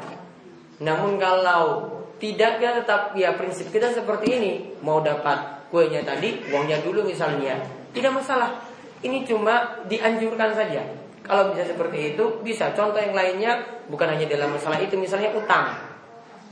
Namun 0.86 1.18
kalau 1.18 1.90
tidak 2.22 2.62
ya 2.62 2.78
tetap 2.78 3.18
ya 3.18 3.34
prinsip 3.34 3.74
kita 3.74 3.90
seperti 3.90 4.38
ini 4.38 4.52
mau 4.86 5.02
dapat 5.02 5.66
kuenya 5.74 6.06
tadi 6.06 6.46
uangnya 6.54 6.86
dulu 6.86 7.10
misalnya 7.10 7.58
tidak 7.90 8.22
masalah. 8.22 8.62
Ini 9.02 9.26
cuma 9.26 9.82
dianjurkan 9.90 10.54
saja. 10.54 10.86
Kalau 11.26 11.56
bisa 11.56 11.66
seperti 11.66 12.14
itu 12.14 12.24
bisa. 12.46 12.70
Contoh 12.78 13.02
yang 13.02 13.18
lainnya 13.18 13.58
bukan 13.90 14.14
hanya 14.14 14.30
dalam 14.30 14.54
masalah 14.54 14.78
itu 14.78 14.94
misalnya 14.94 15.34
utang. 15.34 15.74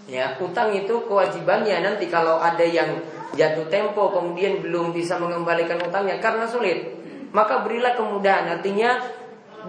Ya 0.09 0.33
utang 0.41 0.73
itu 0.73 1.05
kewajibannya 1.05 1.83
nanti 1.83 2.09
kalau 2.09 2.39
ada 2.41 2.63
yang 2.63 2.97
jatuh 3.35 3.67
tempo 3.69 4.09
kemudian 4.09 4.63
belum 4.63 4.95
bisa 4.95 5.19
mengembalikan 5.19 5.77
utangnya 5.83 6.17
karena 6.23 6.47
sulit 6.47 6.97
maka 7.35 7.59
berilah 7.59 7.91
kemudahan 7.99 8.47
artinya 8.47 9.03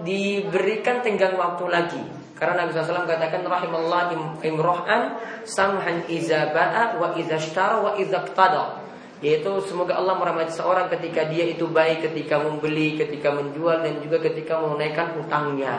diberikan 0.03 1.01
tenggang 1.03 1.35
waktu 1.35 1.65
lagi. 1.67 2.03
Karena 2.39 2.63
Nabi 2.63 2.71
SAW 2.71 3.03
katakan 3.03 3.43
rahimallah 3.43 4.15
imrohan 4.39 5.19
samhan 5.43 6.07
iza 6.07 6.55
ba'a 6.55 6.95
wa 6.95 7.11
iza 7.19 7.35
shtara 7.35 7.83
wa 7.83 7.99
iza 7.99 8.23
qtada. 8.31 8.79
Yaitu 9.19 9.51
semoga 9.67 9.99
Allah 9.99 10.15
merahmati 10.15 10.55
seorang 10.55 10.87
ketika 10.87 11.27
dia 11.27 11.43
itu 11.43 11.67
baik 11.67 12.07
ketika 12.07 12.39
membeli, 12.39 12.95
ketika 12.95 13.35
menjual 13.35 13.83
dan 13.83 13.99
juga 13.99 14.23
ketika 14.23 14.55
menunaikan 14.63 15.19
utangnya. 15.19 15.75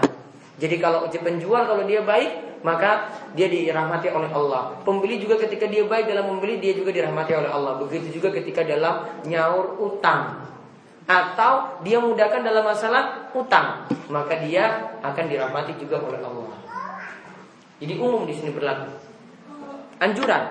Jadi 0.60 0.76
kalau 0.76 1.08
penjual 1.08 1.64
kalau 1.64 1.88
dia 1.88 2.04
baik 2.04 2.60
maka 2.60 3.08
dia 3.32 3.48
dirahmati 3.48 4.12
oleh 4.12 4.28
Allah. 4.28 4.76
Pembeli 4.84 5.16
juga 5.16 5.40
ketika 5.40 5.64
dia 5.64 5.88
baik 5.88 6.12
dalam 6.12 6.28
membeli 6.28 6.60
dia 6.60 6.76
juga 6.76 6.92
dirahmati 6.92 7.32
oleh 7.32 7.48
Allah. 7.48 7.80
Begitu 7.80 8.20
juga 8.20 8.28
ketika 8.36 8.60
dalam 8.60 9.24
nyaur 9.24 9.80
utang 9.80 10.44
atau 11.08 11.80
dia 11.84 11.98
mudahkan 12.00 12.44
dalam 12.44 12.64
masalah 12.64 13.32
utang, 13.32 13.88
maka 14.12 14.40
dia 14.44 14.92
akan 15.00 15.24
dirahmati 15.26 15.78
juga 15.80 16.00
oleh 16.02 16.20
Allah. 16.20 16.52
Jadi 17.80 17.96
umum 17.96 18.28
di 18.28 18.34
sini 18.36 18.52
berlaku. 18.52 18.92
Anjuran. 20.00 20.44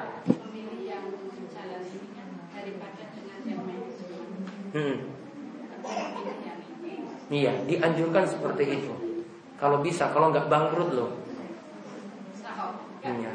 Hmm. 4.69 4.97
Iya, 7.29 7.53
dianjurkan 7.69 8.25
seperti 8.25 8.63
itu. 8.81 8.93
Kalau 9.61 9.85
bisa, 9.85 10.09
kalau 10.09 10.33
nggak 10.33 10.49
bangkrut 10.49 10.89
loh. 10.93 11.11
Iya. 13.05 13.31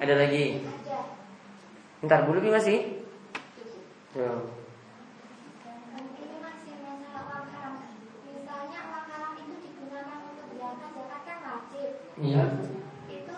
Ada 0.00 0.14
lagi? 0.16 0.64
Ntar 2.04 2.28
dulu 2.28 2.40
masih. 2.48 3.04
Ya. 4.16 4.32
Iya. 12.14 12.44
Itu 13.10 13.36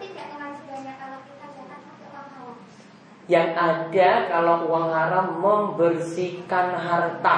tidak 0.00 0.26
kewajibannya 0.36 0.94
kalau 1.00 1.18
kita 1.24 1.46
zakat 1.56 1.80
pakai 1.88 2.06
uang 2.12 2.28
haram. 2.36 2.56
Yang 3.30 3.48
ada 3.56 4.10
kalau 4.28 4.56
uang 4.68 4.88
haram 4.92 5.26
membersihkan 5.40 6.66
harta. 6.76 7.36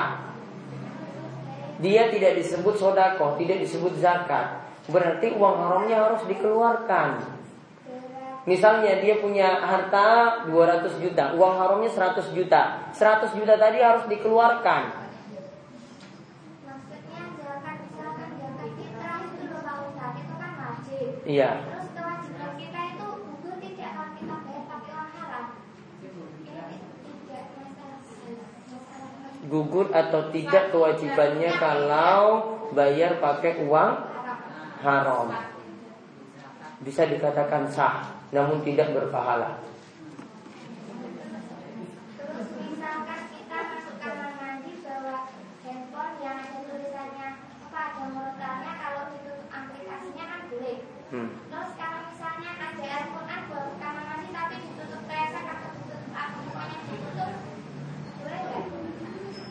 Dia 1.82 2.10
tidak 2.10 2.38
disebut 2.38 2.74
sodako, 2.78 3.38
tidak 3.38 3.62
disebut 3.62 3.98
zakat. 3.98 4.62
Berarti 4.90 5.34
uang 5.34 5.56
haramnya 5.58 5.96
harus 5.98 6.22
dikeluarkan. 6.26 7.42
Misalnya 8.42 8.98
dia 8.98 9.22
punya 9.22 9.62
harta 9.62 10.42
200 10.50 10.98
juta, 10.98 11.30
uang 11.38 11.54
haramnya 11.62 11.90
100 11.90 12.34
juta. 12.34 12.90
100 12.90 13.38
juta 13.38 13.54
tadi 13.54 13.78
harus 13.78 14.02
dikeluarkan. 14.10 15.01
Iya. 21.32 21.64
Terus 21.64 21.88
kewajiban 21.96 22.52
kita 22.60 22.80
itu 22.92 23.06
gugur 23.24 23.56
tidak 23.56 23.90
kalau 23.96 24.12
kita 24.20 24.36
bayar 24.44 24.64
pakai 24.68 24.92
uang 24.92 25.10
haram. 25.16 25.46
Gugur 29.48 29.86
atau 29.96 30.20
tidak 30.28 30.64
kewajibannya 30.68 31.50
kalau 31.56 32.28
bayar 32.76 33.16
pakai 33.16 33.64
uang 33.64 33.92
haram. 34.84 35.28
bisa 36.82 37.06
dikatakan 37.06 37.70
sah, 37.70 38.10
namun 38.34 38.58
tidak 38.66 38.90
berpahala. 38.90 39.62
Terus 42.18 42.48
misalkan 42.58 43.22
kita 43.30 43.56
masuk 43.70 43.96
kamar 44.02 44.34
mandi 44.34 44.82
bawa 44.82 45.30
handphone 45.62 46.16
yang 46.18 46.42
ada 46.42 46.58
tulisannya 46.66 47.28
apa 47.38 47.78
ada 47.86 48.02
murotalnya 48.10 48.72
kalau 48.82 49.02
ditutup 49.14 49.46
aplikasinya 49.46 50.24
kan 50.26 50.40
boleh. 50.50 50.78
Hmm. 51.14 51.28
Terus 51.52 51.70
kalau 51.78 52.00
misalnya 52.10 52.50
ada 52.56 52.84
Al-Quran 52.98 53.40
bawa 53.46 53.62
ke 53.68 53.76
kamar 53.78 54.04
mandi 54.10 54.28
tapi 54.34 54.54
ditutup 54.64 55.02
kresek 55.06 55.44
atau 55.44 55.70
ditutup 55.70 56.02
apa 56.16 56.38
pokoknya 56.40 56.76
ditutup 56.82 57.32
boleh 58.18 58.40
nggak? 58.42 58.64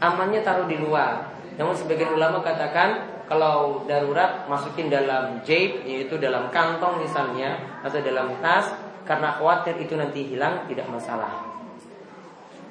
Amannya 0.02 0.42
taruh 0.42 0.66
di 0.66 0.82
luar. 0.82 1.30
Namun 1.62 1.78
sebagian 1.78 2.18
ulama 2.18 2.42
katakan 2.42 3.22
kalau 3.30 3.86
darurat 3.86 4.50
masukin 4.50 4.90
dalam 4.90 5.46
jape 5.46 5.86
yaitu 5.86 6.18
dalam 6.18 6.50
kantong 6.50 7.06
misalnya 7.06 7.56
atau 7.86 8.02
dalam 8.02 8.34
tas 8.42 8.74
karena 9.06 9.38
khawatir 9.38 9.78
itu 9.78 9.94
nanti 9.94 10.26
hilang 10.26 10.66
tidak 10.66 10.90
masalah. 10.90 11.46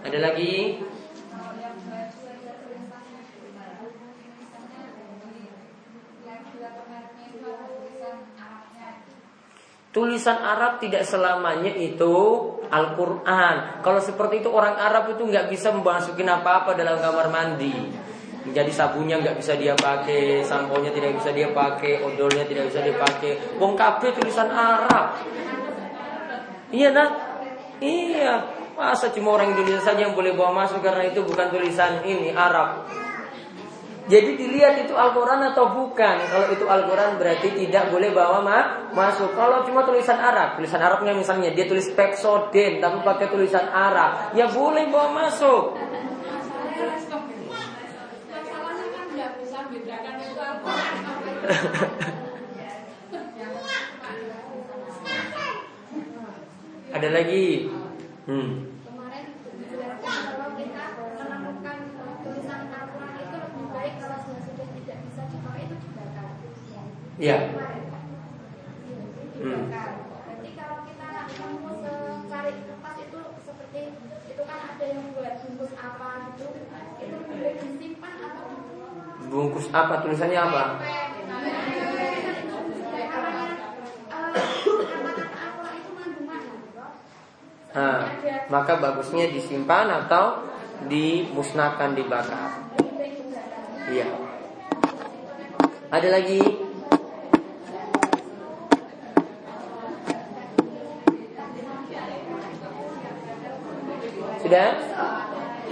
Ada 0.03 0.19
lagi? 0.19 0.83
Kalau 1.31 1.55
yang 1.55 1.79
baju 1.87 2.21
ada 2.35 2.53
tulisannya 2.67 3.21
misalnya 4.37 4.83
yang 6.27 6.41
dua 6.51 6.71
merknya 6.91 7.25
itu 7.31 7.47
ada 7.47 7.67
tulisan 7.79 8.19
Arabnya 8.35 8.89
Tulisan 9.91 10.39
Arab 10.39 10.79
tidak 10.79 11.03
selamanya 11.03 11.75
itu 11.75 12.15
Al-Quran 12.71 13.83
Kalau 13.83 13.99
seperti 13.99 14.39
itu 14.39 14.49
orang 14.51 14.79
Arab 14.79 15.11
itu 15.11 15.27
nggak 15.27 15.51
bisa 15.51 15.75
memasukin 15.75 16.31
apa-apa 16.31 16.79
dalam 16.79 17.03
kamar 17.03 17.27
mandi 17.27 18.09
jadi 18.41 18.73
sabunnya 18.73 19.21
nggak 19.21 19.37
bisa 19.37 19.53
dia 19.61 19.77
pakai, 19.77 20.41
sampo 20.41 20.81
tidak 20.81 21.13
bisa 21.21 21.29
dia 21.29 21.53
pakai, 21.53 22.01
odolnya 22.01 22.49
tidak 22.49 22.73
bisa 22.73 22.81
dia 22.81 22.97
pakai. 22.97 23.37
Wong 23.61 23.77
tulisan 23.77 24.49
Arab. 24.49 25.21
Iya 26.73 26.89
nak? 26.97 27.11
Iya. 27.85 28.35
Masa 28.81 29.13
cuma 29.13 29.37
orang 29.37 29.53
Indonesia 29.53 29.93
saja 29.93 30.09
yang 30.09 30.17
boleh 30.17 30.33
bawa 30.33 30.65
masuk 30.65 30.81
karena 30.81 31.13
itu 31.13 31.21
bukan 31.21 31.53
tulisan 31.53 32.01
ini 32.01 32.33
Arab. 32.33 32.89
Jadi 34.07 34.31
dilihat 34.39 34.81
itu 34.87 34.95
Al-Quran 34.97 35.53
atau 35.53 35.77
bukan. 35.77 36.17
Kalau 36.31 36.47
itu 36.55 36.65
Al-Quran 36.65 37.19
berarti 37.21 37.49
tidak 37.53 37.93
boleh 37.93 38.11
bawa 38.15 38.39
ma 38.41 38.59
masuk. 38.95 39.37
Kalau 39.37 39.67
cuma 39.67 39.85
tulisan 39.85 40.17
Arab, 40.17 40.57
tulisan 40.57 40.81
Arabnya 40.81 41.13
misalnya 41.13 41.53
dia 41.53 41.69
tulis 41.69 41.93
Pexoden 41.93 42.81
tapi 42.81 43.05
pakai 43.05 43.27
tulisan 43.29 43.69
Arab, 43.69 44.33
ya 44.33 44.49
boleh 44.49 44.89
bawa 44.89 45.29
masuk. 45.29 45.77
Ada 56.91 57.09
lagi. 57.17 57.71
Hmm. 58.27 58.67
Kemarin 58.83 59.25
dijelaskan 59.57 60.17
kalau 60.27 60.49
kita 60.59 60.85
menemukan 60.99 61.79
eh, 61.87 62.17
tulisan 62.27 62.61
Al-Quran 62.67 63.15
itu 63.15 63.37
lebih 63.41 63.67
baik 63.71 63.95
kalau 64.03 64.19
sudah 64.27 64.69
tidak 64.75 64.99
bisa 65.07 65.23
dipakai 65.31 65.63
itu 65.71 65.77
dibakar. 65.87 66.29
Ya. 67.21 67.37
Kemarin. 67.53 67.85
Hmm. 69.45 69.69
Dibakar. 69.69 69.93
Berarti 70.25 70.49
kalau 70.57 70.79
kita 70.89 71.07
nemu 71.37 71.73
secari 72.25 72.53
kertas 72.65 72.97
itu 72.97 73.21
seperti 73.45 73.83
itu 74.25 74.43
kan 74.49 74.61
ada 74.73 74.85
yang 74.89 75.05
buat 75.13 75.35
bungkus 75.45 75.73
apa 75.77 76.09
gitu, 76.33 76.49
itu 76.97 77.17
boleh 77.29 77.53
disimpan 77.61 78.15
atau 78.25 78.49
Bungkus 79.29 79.69
apa 79.69 79.95
tulisannya 80.01 80.41
apa? 80.41 80.65
Nah, 87.71 88.01
maka 88.49 88.73
bagusnya 88.81 89.29
disimpan 89.29 89.87
atau 89.93 90.49
dimusnahkan 90.89 91.93
dibakar. 91.93 92.65
Iya. 93.93 94.09
Ada 95.93 96.09
lagi? 96.17 96.60
Sudah? 104.51 104.75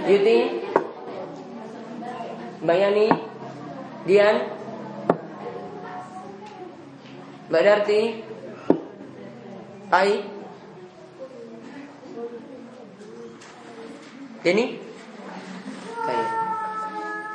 Yuti? 0.07 0.39
Mbak 2.63 2.77
Yani? 2.79 3.11
Dian? 4.07 4.35
Mbak 7.51 7.59
Darti? 7.67 8.23
Ai? 9.91 10.23
Denny? 14.47 14.79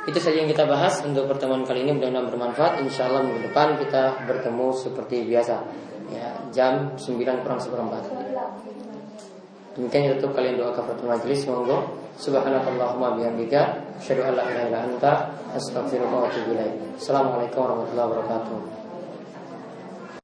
Itu 0.09 0.17
saja 0.17 0.41
yang 0.41 0.49
kita 0.49 0.65
bahas 0.65 1.05
untuk 1.05 1.29
pertemuan 1.29 1.61
kali 1.61 1.85
ini 1.85 1.93
mudah-mudahan 1.93 2.33
bermanfaat. 2.33 2.81
Insya 2.81 3.05
Allah 3.05 3.21
minggu 3.21 3.53
depan 3.53 3.77
kita 3.77 4.25
bertemu 4.25 4.73
seperti 4.73 5.29
biasa. 5.29 5.61
Ya, 6.09 6.41
jam 6.49 6.97
9 6.97 7.45
kurang 7.45 7.61
seperempat. 7.61 8.01
Demikian 9.75 10.15
tutup 10.15 10.39
kalian 10.39 10.55
doa 10.55 10.71
kafaratul 10.71 11.11
majelis 11.11 11.43
monggo. 11.51 11.99
Subhanakallahumma 12.15 13.19
bihamdika 13.19 13.75
asyhadu 13.99 14.23
an 14.23 14.39
la 14.39 14.43
ilaha 14.47 14.65
illa 14.71 14.79
anta 14.87 15.11
astaghfiruka 15.51 16.15
wa 16.15 16.31
atubu 16.31 16.55
ilaik. 16.55 16.95
Assalamualaikum 16.95 17.59
warahmatullahi 17.59 18.07
wabarakatuh. 18.07 18.84